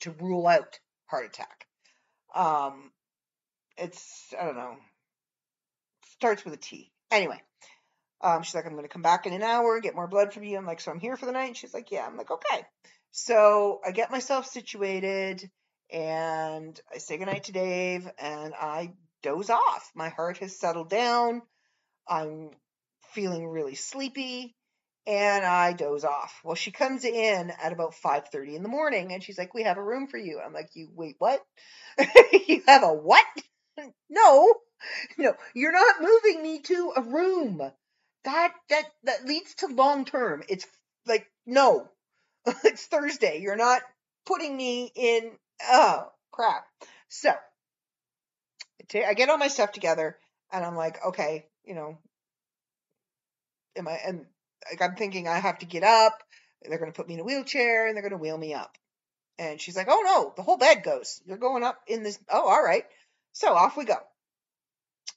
[0.00, 1.66] to rule out heart attack.
[2.34, 2.90] Um
[3.76, 4.76] it's I don't know.
[6.18, 6.90] Starts with a T.
[7.10, 7.40] Anyway,
[8.20, 10.32] um, she's like, I'm going to come back in an hour, and get more blood
[10.32, 10.56] from you.
[10.56, 11.48] I'm like, so I'm here for the night.
[11.48, 12.06] And she's like, yeah.
[12.06, 12.64] I'm like, okay.
[13.10, 15.48] So I get myself situated
[15.90, 18.92] and I say goodnight to Dave and I
[19.24, 19.90] doze off.
[19.94, 21.42] My heart has settled down.
[22.06, 22.50] I'm
[23.14, 24.54] feeling really sleepy
[25.06, 26.40] and I doze off.
[26.44, 29.78] Well, she comes in at about 5:30 in the morning and she's like, "We have
[29.78, 31.42] a room for you." I'm like, "You wait, what?
[32.48, 33.24] you have a what?"
[34.08, 34.54] no.
[35.16, 37.58] No, you're not moving me to a room
[38.24, 40.42] that that that leads to long term.
[40.48, 40.66] It's
[41.06, 41.88] like no,
[42.64, 43.40] it's Thursday.
[43.40, 43.82] You're not
[44.26, 45.32] putting me in.
[45.62, 46.66] Oh crap!
[47.08, 47.32] So
[48.94, 50.16] I get all my stuff together,
[50.52, 51.98] and I'm like, okay, you know,
[53.76, 53.98] am I?
[54.06, 54.26] And
[54.70, 56.22] like, I'm thinking I have to get up.
[56.62, 58.76] They're going to put me in a wheelchair, and they're going to wheel me up.
[59.38, 61.20] And she's like, oh no, the whole bed goes.
[61.26, 62.18] You're going up in this.
[62.30, 62.84] Oh, all right.
[63.32, 63.96] So off we go.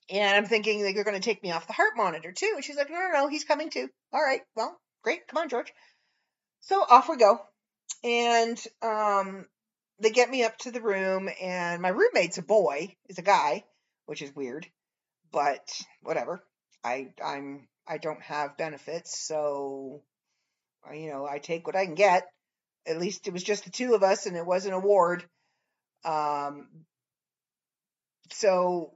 [0.10, 2.54] And I'm thinking like, they're going to take me off the heart monitor too.
[2.56, 3.90] And she's like, no, no, no, he's coming too.
[4.12, 5.28] All right, well, great.
[5.28, 5.72] Come on, George.
[6.62, 7.40] So off we go.
[8.04, 9.46] And um,
[10.00, 13.64] they get me up to the room, and my roommate's a boy, is a guy,
[14.06, 14.68] which is weird,
[15.32, 15.68] but
[16.02, 16.44] whatever.
[16.84, 20.04] I I'm I don't have benefits, so
[20.94, 22.28] you know I take what I can get.
[22.86, 25.26] At least it was just the two of us, and it wasn't a ward.
[26.06, 26.68] Um,
[28.32, 28.94] so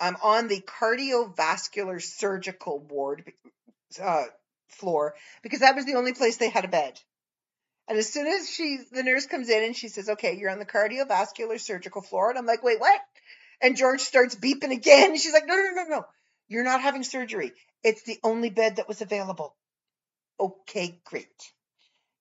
[0.00, 3.32] I'm on the cardiovascular surgical ward
[4.00, 4.24] uh,
[4.68, 7.00] floor because that was the only place they had a bed.
[7.88, 10.58] And as soon as she, the nurse comes in and she says, "Okay, you're on
[10.58, 13.00] the cardiovascular surgical floor," and I'm like, "Wait, what?"
[13.60, 15.16] And George starts beeping again.
[15.18, 16.06] She's like, "No, no, no, no,
[16.48, 17.52] you're not having surgery.
[17.82, 19.56] It's the only bed that was available."
[20.38, 21.52] Okay, great.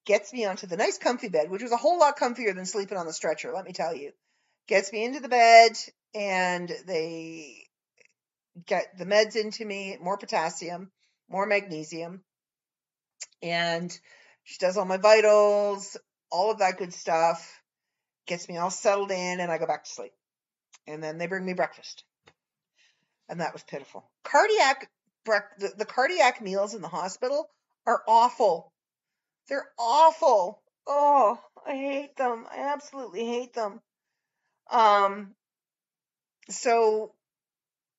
[0.06, 2.98] Gets me onto the nice comfy bed, which was a whole lot comfier than sleeping
[2.98, 4.12] on the stretcher, let me tell you.
[4.68, 5.78] Gets me into the bed,
[6.14, 7.68] and they
[8.66, 10.92] get the meds into me, more potassium,
[11.30, 12.24] more magnesium,
[13.42, 13.98] and
[14.44, 15.98] she does all my vitals,
[16.30, 17.62] all of that good stuff,
[18.26, 20.14] gets me all settled in, and I go back to sleep.
[20.88, 22.04] And then they bring me breakfast.
[23.30, 24.10] And that was pitiful.
[24.24, 24.90] Cardiac
[25.26, 27.50] the, the cardiac meals in the hospital
[27.86, 28.72] are awful.
[29.48, 30.62] They're awful.
[30.88, 32.46] Oh, I hate them.
[32.52, 33.82] I absolutely hate them.
[34.70, 35.36] Um
[36.50, 37.14] so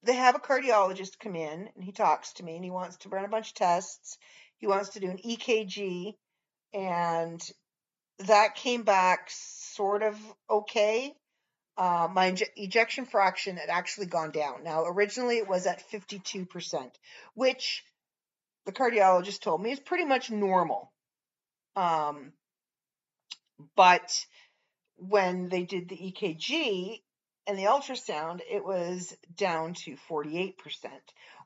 [0.02, 3.08] they have a cardiologist come in and he talks to me and he wants to
[3.08, 4.18] run a bunch of tests.
[4.58, 6.14] He wants to do an EKG
[6.72, 7.40] and
[8.20, 10.18] that came back sort of
[10.48, 11.14] okay.
[11.76, 14.62] Uh, my ejection fraction had actually gone down.
[14.62, 16.90] Now, originally it was at 52%,
[17.34, 17.82] which
[18.66, 20.92] the cardiologist told me is pretty much normal.
[21.74, 22.34] Um,
[23.74, 24.26] but
[24.96, 27.00] when they did the EKG,
[27.46, 30.54] and the ultrasound, it was down to 48%,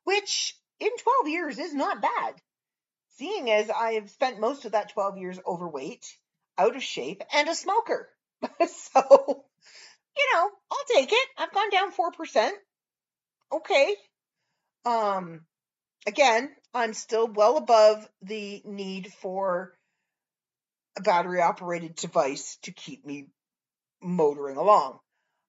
[0.05, 0.91] which in
[1.25, 2.35] 12 years is not bad.
[3.17, 6.07] Seeing as I have spent most of that 12 years overweight,
[6.59, 8.11] out of shape, and a smoker.
[8.43, 9.45] so,
[10.17, 11.29] you know, I'll take it.
[11.39, 12.51] I've gone down 4%.
[13.53, 13.97] Okay.
[14.85, 15.47] Um,
[16.07, 19.73] again, I'm still well above the need for
[20.99, 23.29] a battery operated device to keep me
[24.03, 24.99] motoring along.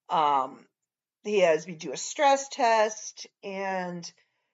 [0.09, 0.65] Um,
[1.23, 4.09] he has me do a stress test, and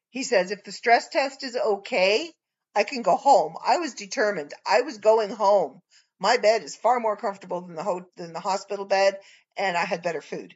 [0.09, 2.32] he says if the stress test is okay,
[2.76, 3.55] I can go home.
[3.65, 4.53] I was determined.
[4.65, 5.82] I was going home.
[6.19, 9.19] My bed is far more comfortable than the ho- than the hospital bed,
[9.57, 10.55] and I had better food.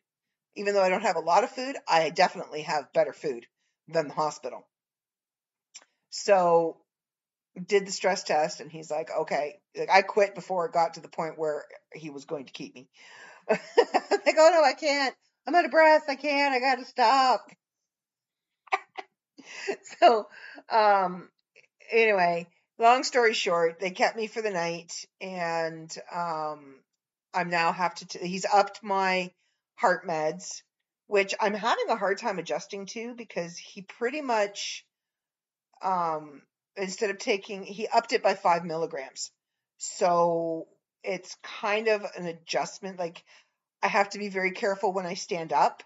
[0.55, 3.45] Even though I don't have a lot of food, I definitely have better food
[3.87, 4.67] than the hospital.
[6.09, 6.77] So
[7.65, 11.01] did the stress test and he's like, okay, like I quit before it got to
[11.01, 12.87] the point where he was going to keep me.
[13.49, 13.59] like,
[14.37, 15.15] oh no, I can't.
[15.47, 16.03] I'm out of breath.
[16.09, 16.53] I can't.
[16.53, 17.49] I gotta stop.
[19.99, 20.27] so,
[20.69, 21.29] um,
[21.91, 26.75] anyway, long story short, they kept me for the night, and um,
[27.33, 28.07] I'm now have to.
[28.07, 29.31] T- he's upped my
[29.75, 30.61] heart meds,
[31.07, 34.85] which I'm having a hard time adjusting to because he pretty much,
[35.81, 36.41] um,
[36.75, 39.31] instead of taking, he upped it by five milligrams.
[39.77, 40.67] So
[41.03, 42.99] it's kind of an adjustment.
[42.99, 43.23] Like
[43.81, 45.83] I have to be very careful when I stand up.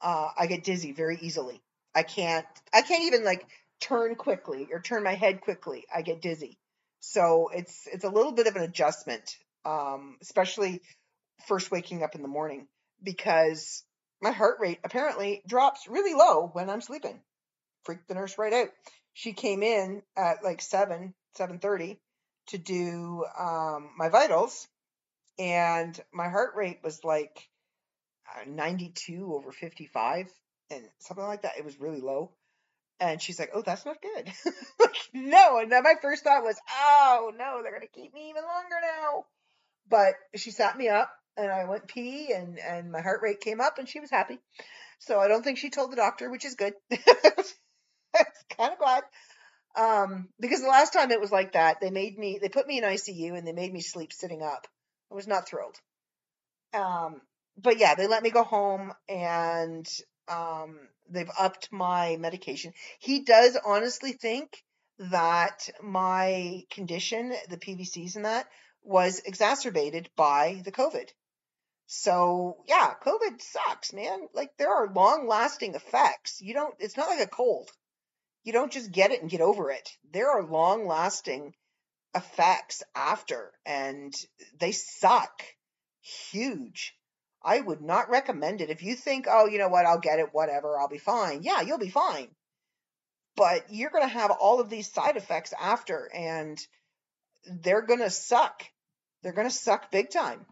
[0.00, 1.62] Uh, I get dizzy very easily.
[1.94, 2.46] I can't.
[2.74, 3.46] I can't even like
[3.80, 6.58] turn quickly or turn my head quickly, I get dizzy.
[7.00, 10.80] So it's it's a little bit of an adjustment, um, especially
[11.46, 12.66] first waking up in the morning
[13.02, 13.84] because
[14.20, 17.20] my heart rate apparently drops really low when I'm sleeping.
[17.84, 18.68] Freaked the nurse right out.
[19.12, 21.98] She came in at like seven, seven thirty
[22.48, 24.66] to do um, my vitals,
[25.38, 27.48] and my heart rate was like
[28.34, 30.28] uh, 92 over 55
[30.70, 31.58] and something like that.
[31.58, 32.32] It was really low.
[32.98, 34.32] And she's like, "Oh, that's not good."
[34.80, 35.58] like, no.
[35.58, 39.24] And then my first thought was, "Oh no, they're gonna keep me even longer now."
[39.88, 43.60] But she sat me up, and I went pee, and and my heart rate came
[43.60, 44.38] up, and she was happy.
[44.98, 46.74] So I don't think she told the doctor, which is good.
[48.56, 49.02] kind of glad.
[49.76, 52.78] Um, because the last time it was like that, they made me, they put me
[52.78, 54.66] in ICU and they made me sleep sitting up.
[55.12, 55.76] I was not thrilled.
[56.72, 57.20] Um,
[57.58, 59.86] but yeah, they let me go home and
[60.28, 62.72] um, they've upped my medication.
[62.98, 64.62] He does honestly think
[64.98, 68.46] that my condition, the PVCs and that,
[68.82, 71.08] was exacerbated by the COVID.
[71.86, 74.28] So yeah, COVID sucks, man.
[74.32, 76.40] Like there are long lasting effects.
[76.40, 77.70] You don't, it's not like a cold.
[78.42, 79.88] You don't just get it and get over it.
[80.12, 81.54] There are long lasting
[82.14, 84.14] effects after and
[84.58, 85.42] they suck
[86.30, 86.94] huge.
[87.46, 88.70] I would not recommend it.
[88.70, 91.44] If you think, oh, you know what, I'll get it, whatever, I'll be fine.
[91.44, 92.26] Yeah, you'll be fine.
[93.36, 96.58] But you're going to have all of these side effects after, and
[97.44, 98.64] they're going to suck.
[99.22, 100.44] They're going to suck big time.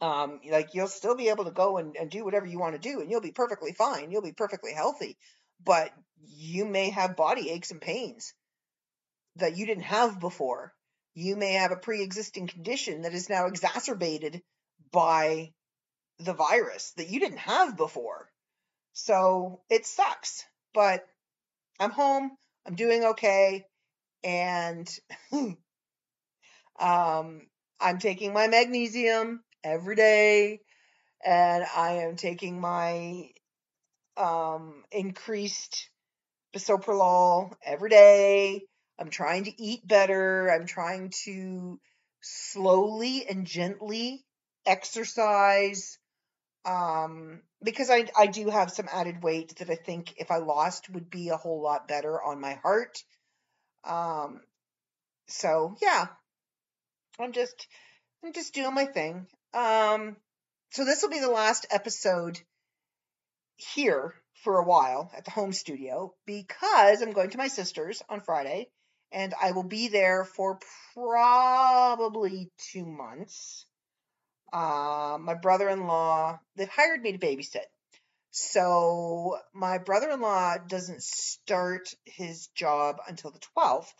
[0.00, 2.90] Um, like you'll still be able to go and, and do whatever you want to
[2.90, 4.10] do, and you'll be perfectly fine.
[4.10, 5.16] You'll be perfectly healthy,
[5.64, 5.92] but
[6.26, 8.34] you may have body aches and pains
[9.36, 10.72] that you didn't have before.
[11.14, 14.42] You may have a pre existing condition that is now exacerbated
[14.90, 15.52] by
[16.20, 18.28] the virus that you didn't have before.
[18.92, 20.44] So it sucks,
[20.74, 21.06] but
[21.78, 22.32] I'm home,
[22.66, 23.64] I'm doing okay,
[24.24, 24.88] and
[26.80, 27.42] um,
[27.80, 30.60] I'm taking my magnesium every day,
[31.24, 33.30] and I am taking my
[34.16, 35.88] um, increased
[36.54, 38.62] bisoprolol every day.
[38.98, 40.48] I'm trying to eat better.
[40.50, 41.78] I'm trying to
[42.20, 44.24] slowly and gently
[44.66, 45.98] exercise
[46.68, 50.90] um, because I I do have some added weight that I think if I lost
[50.90, 53.02] would be a whole lot better on my heart.
[53.84, 54.40] Um,
[55.26, 56.06] so yeah,
[57.18, 57.66] I'm just
[58.22, 59.26] I'm just doing my thing.
[59.54, 60.16] Um,
[60.70, 62.38] so this will be the last episode
[63.56, 64.14] here
[64.44, 68.68] for a while at the home studio because I'm going to my sister's on Friday
[69.10, 70.58] and I will be there for
[70.94, 73.64] probably two months.
[74.52, 77.66] Uh, my brother in law, they've hired me to babysit.
[78.30, 83.92] So my brother in law doesn't start his job until the 12th.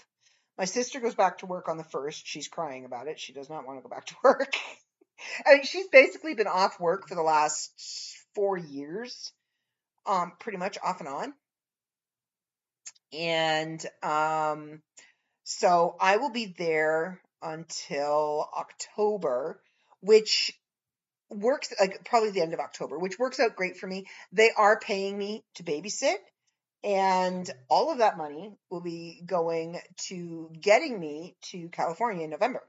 [0.56, 2.22] My sister goes back to work on the 1st.
[2.24, 3.20] She's crying about it.
[3.20, 4.54] She does not want to go back to work.
[5.46, 7.72] I mean, she's basically been off work for the last
[8.34, 9.32] four years,
[10.06, 11.34] um, pretty much off and on.
[13.12, 14.82] And um,
[15.44, 19.60] so I will be there until October
[20.00, 20.52] which
[21.30, 24.06] works like probably the end of October, which works out great for me.
[24.32, 26.16] They are paying me to babysit,
[26.84, 32.62] and all of that money will be going to getting me to California in November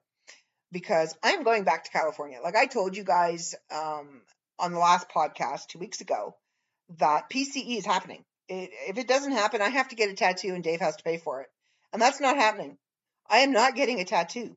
[0.72, 2.40] because I'm going back to California.
[2.44, 4.22] Like I told you guys um,
[4.58, 6.36] on the last podcast two weeks ago,
[6.98, 8.24] that PCE is happening.
[8.48, 11.04] It, if it doesn't happen, I have to get a tattoo and Dave has to
[11.04, 11.48] pay for it.
[11.94, 12.78] And that's not happening.
[13.30, 14.56] I am not getting a tattoo.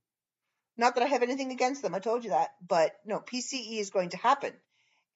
[0.76, 1.94] Not that I have anything against them.
[1.94, 2.50] I told you that.
[2.66, 4.52] But no, PCE is going to happen.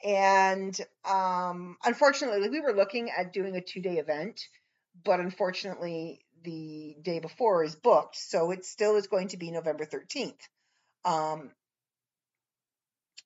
[0.05, 4.41] And um, unfortunately, we were looking at doing a two day event,
[5.05, 8.17] but unfortunately, the day before is booked.
[8.17, 10.39] So it still is going to be November 13th.
[11.05, 11.51] Um,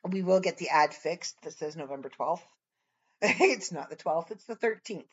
[0.09, 2.41] we will get the ad fixed that says November 12th.
[3.22, 5.05] it's not the 12th, it's the 13th.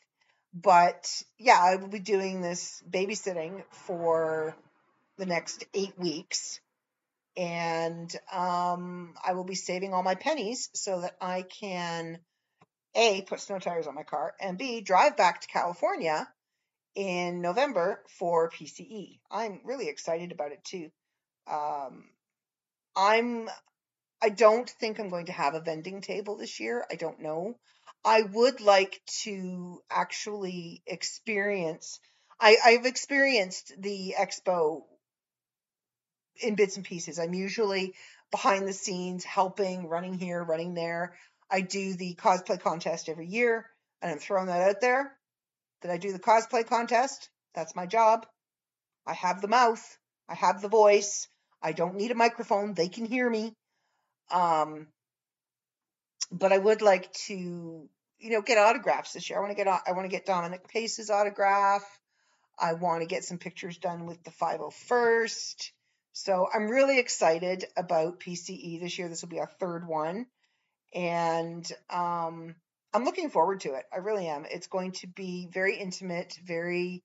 [0.54, 4.56] But yeah, I will be doing this babysitting for
[5.18, 6.60] the next eight weeks
[7.38, 12.18] and um, I will be saving all my pennies so that I can
[12.96, 16.28] a put snow tires on my car and b drive back to California
[16.96, 19.20] in November for PCE.
[19.30, 20.90] I'm really excited about it too.
[21.48, 22.10] Um,
[22.96, 23.48] I'm
[24.20, 26.84] I don't think I'm going to have a vending table this year.
[26.90, 27.54] I don't know.
[28.04, 32.00] I would like to actually experience.
[32.40, 34.82] I, I've experienced the expo
[36.40, 37.18] in bits and pieces.
[37.18, 37.94] I'm usually
[38.30, 41.14] behind the scenes helping, running here, running there.
[41.50, 43.66] I do the cosplay contest every year,
[44.02, 45.16] and I'm throwing that out there.
[45.82, 47.30] that I do the cosplay contest.
[47.54, 48.26] That's my job.
[49.06, 49.98] I have the mouth.
[50.28, 51.28] I have the voice.
[51.62, 52.74] I don't need a microphone.
[52.74, 53.54] They can hear me.
[54.30, 54.88] Um,
[56.30, 59.38] but I would like to, you know, get autographs this year.
[59.38, 61.84] I want to get I want to get Dominic Pace's autograph.
[62.58, 65.70] I want to get some pictures done with the 501st.
[66.20, 69.08] So I'm really excited about PCE this year.
[69.08, 70.26] This will be our third one.
[70.92, 72.56] And um,
[72.92, 73.84] I'm looking forward to it.
[73.92, 74.44] I really am.
[74.50, 77.04] It's going to be very intimate, very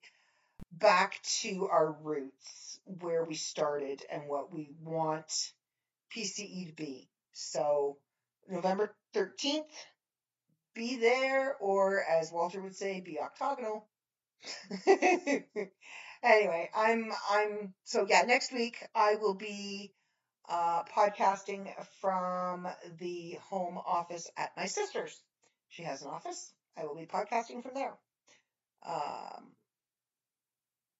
[0.71, 5.51] back to our roots, where we started and what we want
[6.17, 7.07] PCE to be.
[7.33, 7.97] So
[8.49, 9.61] November 13th,
[10.73, 13.85] be there, or as Walter would say, be octagonal.
[16.23, 19.93] anyway, I'm I'm so yeah, next week I will be
[20.49, 21.67] uh, podcasting
[22.01, 22.67] from
[22.99, 25.19] the home office at my sister's.
[25.69, 26.53] She has an office.
[26.77, 27.93] I will be podcasting from there.
[28.85, 29.51] Um,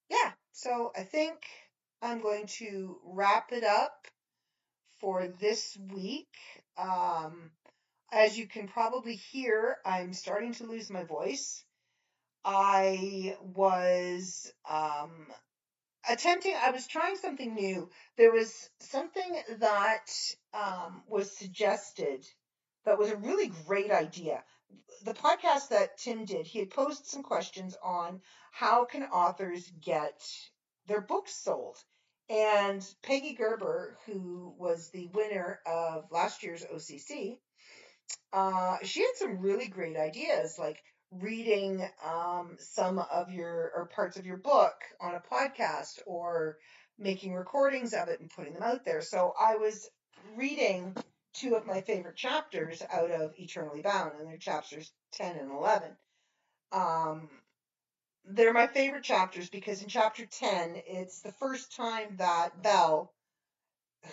[0.10, 1.36] yeah, so I think
[2.02, 4.08] I'm going to wrap it up
[5.00, 6.34] for this week.
[6.78, 7.52] Um,
[8.12, 11.64] as you can probably hear, I'm starting to lose my voice.
[12.46, 15.28] I was um,
[16.10, 17.90] attempting, I was trying something new.
[18.18, 20.12] There was something that
[20.54, 22.26] um, was suggested
[22.86, 24.44] that was a really great idea.
[25.06, 28.22] The podcast that Tim did, he had posed some questions on
[28.52, 30.22] how can authors get
[30.88, 31.78] their books sold.
[32.30, 37.38] And Peggy Gerber, who was the winner of last year's OCC,
[38.32, 40.82] uh, she had some really great ideas, like
[41.20, 46.58] reading um, some of your or parts of your book on a podcast or
[46.98, 49.02] making recordings of it and putting them out there.
[49.02, 49.90] So I was
[50.36, 50.96] reading
[51.34, 55.90] two of my favorite chapters out of Eternally Bound, and they're chapters 10 and 11.
[56.72, 57.30] Um,
[58.26, 63.12] they're my favorite chapters because in chapter 10, it's the first time that Belle,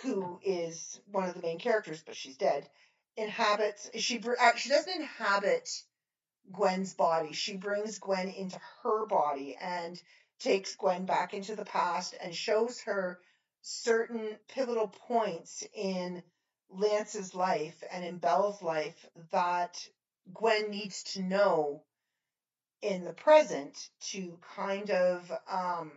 [0.02, 2.68] who is one of the main characters, but she's dead,
[3.16, 4.20] inhabits, she,
[4.56, 5.68] she doesn't inhabit
[6.52, 7.32] Gwen's body.
[7.32, 10.00] She brings Gwen into her body and
[10.38, 13.20] takes Gwen back into the past and shows her
[13.62, 16.22] certain pivotal points in
[16.70, 19.86] Lance's life and in Belle's life that
[20.32, 21.84] Gwen needs to know
[22.80, 25.92] in the present to kind of um,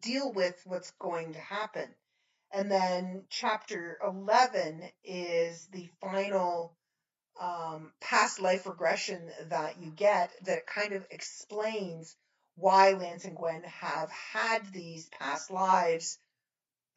[0.00, 1.88] deal with what's going to happen.
[2.52, 6.76] And then chapter 11 is the final
[7.40, 12.16] um, past life regression that you get that kind of explains
[12.56, 16.18] why Lance and Gwen have had these past lives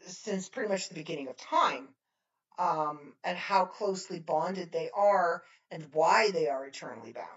[0.05, 1.88] since pretty much the beginning of time,
[2.57, 7.27] um, and how closely bonded they are and why they are eternally bound.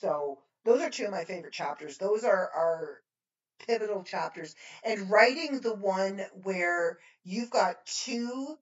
[0.00, 1.98] So those are two of my favorite chapters.
[1.98, 3.02] Those are are
[3.66, 4.54] pivotal chapters.
[4.84, 8.58] And writing the one where you've got two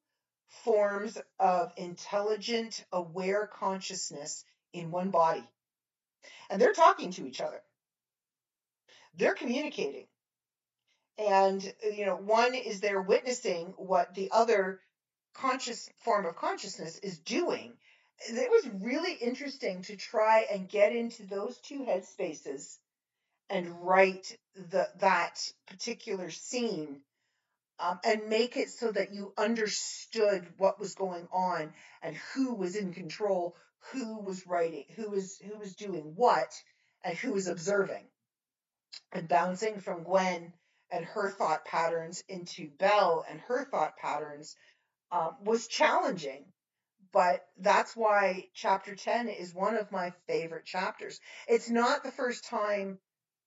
[0.48, 5.44] forms of intelligent, aware consciousness in one body.
[6.50, 7.60] And they're talking to each other.
[9.16, 10.06] They're communicating.
[11.18, 11.62] And,
[11.96, 14.80] you know, one is there witnessing what the other
[15.34, 17.72] conscious form of consciousness is doing.
[18.28, 22.78] It was really interesting to try and get into those two headspaces
[23.50, 27.00] and write the that particular scene
[27.78, 31.72] um, and make it so that you understood what was going on
[32.02, 33.56] and who was in control,
[33.92, 36.52] who was writing, who was who was doing what,
[37.02, 38.04] and who was observing,
[39.12, 40.52] and bouncing from Gwen
[40.90, 44.56] and her thought patterns into Belle and her thought patterns
[45.10, 46.44] um, was challenging.
[47.12, 51.20] But that's why chapter 10 is one of my favorite chapters.
[51.46, 52.98] It's not the first time,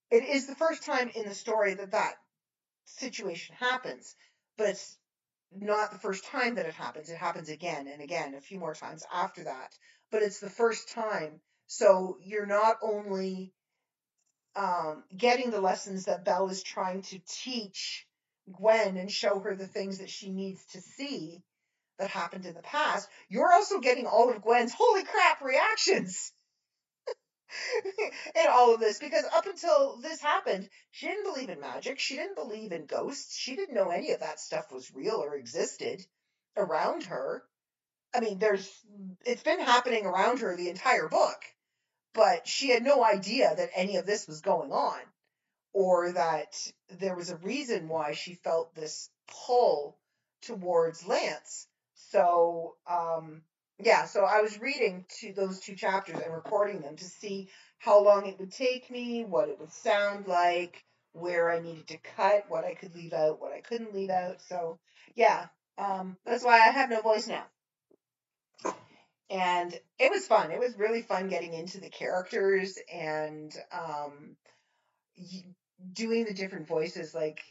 [0.10, 2.16] it is the first time in the story that that
[2.88, 4.16] situation happens,
[4.58, 4.98] but it's
[5.52, 7.10] not the first time that it happens.
[7.10, 9.74] It happens again and again, a few more times after that,
[10.12, 11.40] but it's the first time.
[11.68, 13.54] So you're not only
[14.56, 18.08] um, getting the lessons that Belle is trying to teach
[18.52, 21.44] Gwen and show her the things that she needs to see
[22.00, 26.32] that happened in the past, you're also getting all of Gwen's holy crap reactions
[28.36, 32.00] in all of this because up until this happened, she didn't believe in magic.
[32.00, 33.38] She didn't believe in ghosts.
[33.38, 36.06] She didn't know any of that stuff was real or existed
[36.56, 37.44] around her.
[38.16, 38.70] I mean, there's
[39.26, 41.42] it's been happening around her the entire book,
[42.14, 45.00] but she had no idea that any of this was going on
[45.74, 49.10] or that there was a reason why she felt this
[49.46, 49.98] pull
[50.42, 51.68] towards Lance.
[52.12, 53.42] So, um,
[53.80, 58.04] yeah, so I was reading to those two chapters and recording them to see how
[58.04, 60.84] long it would take me, what it would sound like,
[61.14, 64.42] where I needed to cut, what I could leave out, what I couldn't leave out.
[64.42, 64.80] So,
[65.16, 65.48] yeah,
[65.78, 67.46] um, that's why I have no voice now.
[69.30, 70.52] And it was fun.
[70.52, 74.38] It was really fun getting into the characters and um,
[75.94, 77.14] doing the different voices.
[77.14, 77.42] Like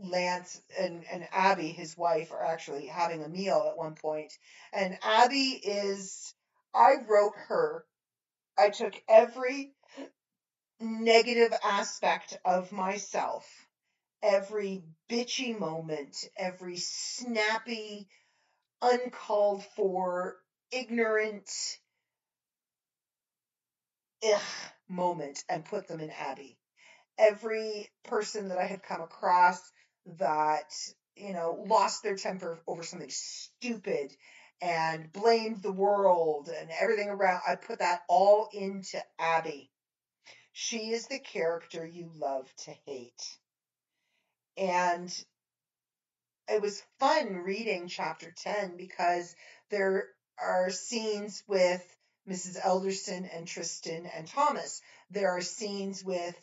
[0.00, 4.32] Lance and, and Abby, his wife, are actually having a meal at one point.
[4.72, 6.34] And Abby is,
[6.74, 7.84] I wrote her.
[8.58, 9.72] I took every
[10.80, 13.46] negative aspect of myself,
[14.22, 18.08] every bitchy moment, every snappy,
[18.82, 20.36] uncalled for,
[20.70, 21.50] ignorant
[24.24, 24.40] ugh,
[24.88, 26.58] moment, and put them in Abby.
[27.18, 29.60] Every person that I had come across
[30.16, 30.74] that,
[31.16, 34.14] you know, lost their temper over something stupid
[34.60, 39.70] and blamed the world and everything around, I put that all into Abby.
[40.52, 43.38] She is the character you love to hate.
[44.56, 45.24] And
[46.48, 49.36] it was fun reading chapter 10 because
[49.70, 50.08] there
[50.40, 51.84] are scenes with
[52.28, 52.58] Mrs.
[52.62, 54.82] Elderson and Tristan and Thomas.
[55.10, 56.36] There are scenes with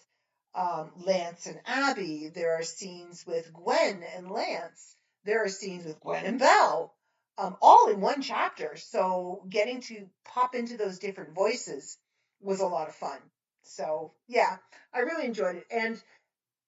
[0.55, 2.31] um, Lance and Abby.
[2.33, 4.95] There are scenes with Gwen and Lance.
[5.25, 6.93] There are scenes with Gwen and Val,
[7.37, 8.75] um, all in one chapter.
[8.77, 11.97] So getting to pop into those different voices
[12.41, 13.17] was a lot of fun.
[13.63, 14.57] So yeah,
[14.93, 15.65] I really enjoyed it.
[15.69, 16.01] And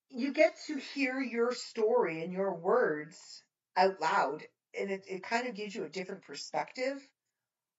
[0.09, 3.43] you get to hear your story and your words
[3.76, 4.43] out loud.
[4.80, 7.01] And it, it kind of gives you a different perspective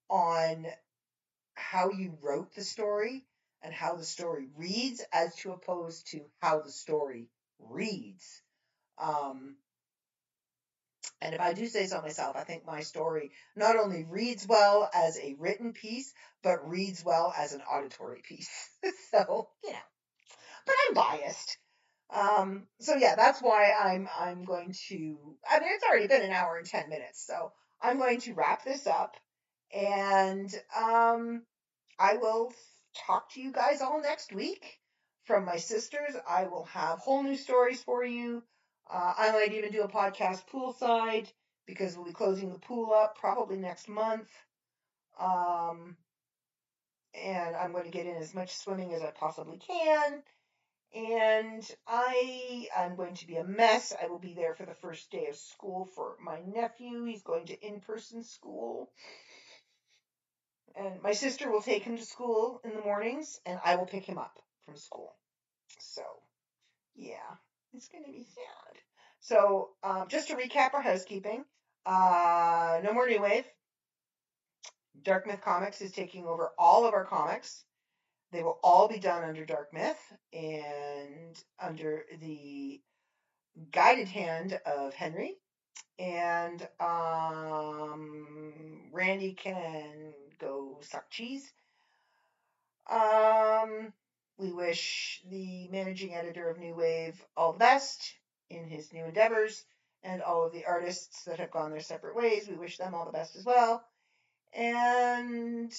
[0.09, 0.65] on
[1.53, 3.25] how you wrote the story
[3.61, 7.27] and how the story reads as to opposed to how the story
[7.59, 8.41] reads.
[8.97, 9.55] Um,
[11.21, 14.89] and if I do say so myself, I think my story not only reads well
[14.93, 16.13] as a written piece,
[16.43, 18.49] but reads well as an auditory piece.
[19.11, 19.77] so, you know,
[20.65, 21.57] but I'm biased.
[22.09, 25.17] Um, so yeah, that's why I'm I'm going to.
[25.49, 28.63] I mean, it's already been an hour and ten minutes, so I'm going to wrap
[28.65, 29.15] this up,
[29.71, 31.43] and um,
[31.99, 32.51] I will
[32.93, 34.79] talk to you guys all next week.
[35.25, 38.43] From my sisters, I will have whole new stories for you.
[38.91, 41.31] Uh, I might even do a podcast poolside
[41.67, 44.27] because we'll be closing the pool up probably next month.
[45.19, 45.97] Um,
[47.13, 50.23] and I'm going to get in as much swimming as I possibly can.
[50.95, 53.93] And I am going to be a mess.
[54.01, 57.05] I will be there for the first day of school for my nephew.
[57.05, 58.91] He's going to in person school.
[60.79, 64.05] And my sister will take him to school in the mornings, and I will pick
[64.05, 65.13] him up from school.
[65.77, 66.03] So,
[66.95, 67.35] yeah,
[67.73, 68.81] it's going to be sad.
[69.19, 71.43] So, um, just to recap our housekeeping
[71.85, 73.45] uh, no more New Wave.
[75.01, 77.63] Dark Myth Comics is taking over all of our comics.
[78.31, 79.99] They will all be done under Dark Myth
[80.33, 82.81] and under the
[83.71, 85.37] guided hand of Henry.
[85.97, 91.51] And um, Randy can go suck cheese.
[92.89, 93.93] Um,
[94.37, 98.13] we wish the managing editor of New Wave all the best
[98.49, 99.63] in his new endeavors,
[100.03, 102.47] and all of the artists that have gone their separate ways.
[102.47, 103.83] We wish them all the best as well.
[104.53, 105.71] And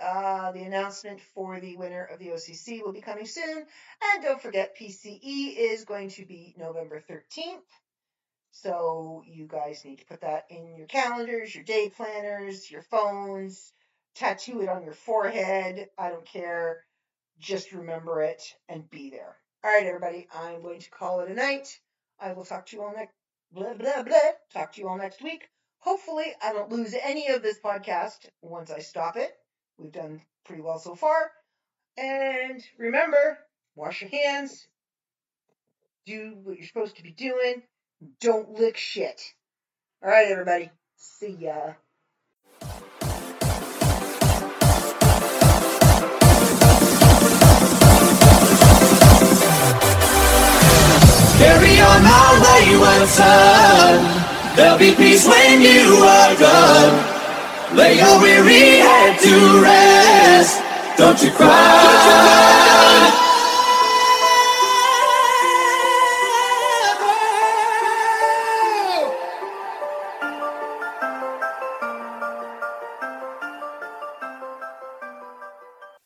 [0.00, 3.66] uh, the announcement for the winner of the OCC will be coming soon.
[4.02, 7.60] And don't forget, PCE is going to be November 13th.
[8.52, 13.72] So you guys need to put that in your calendars, your day planners, your phones,
[14.16, 15.88] tattoo it on your forehead.
[15.98, 16.84] I don't care.
[17.38, 19.36] Just remember it and be there.
[19.62, 21.78] All right, everybody, I'm going to call it a night.
[22.18, 23.12] I will talk to you all next
[23.52, 24.32] blah blah blah.
[24.52, 25.48] Talk to you all next week.
[25.78, 29.32] Hopefully, I don't lose any of this podcast once I stop it.
[29.78, 31.30] We've done pretty well so far.
[31.98, 33.38] And remember,
[33.74, 34.66] wash your hands.
[36.06, 37.62] Do what you're supposed to be doing.
[38.20, 39.20] Don't lick shit.
[40.02, 40.70] All right, everybody.
[40.96, 41.74] See ya.
[51.80, 54.00] On my wayward son.
[54.56, 57.76] There'll be peace when you are gone.
[57.76, 60.62] Lay your weary head to rest.
[60.96, 63.25] Don't you cry.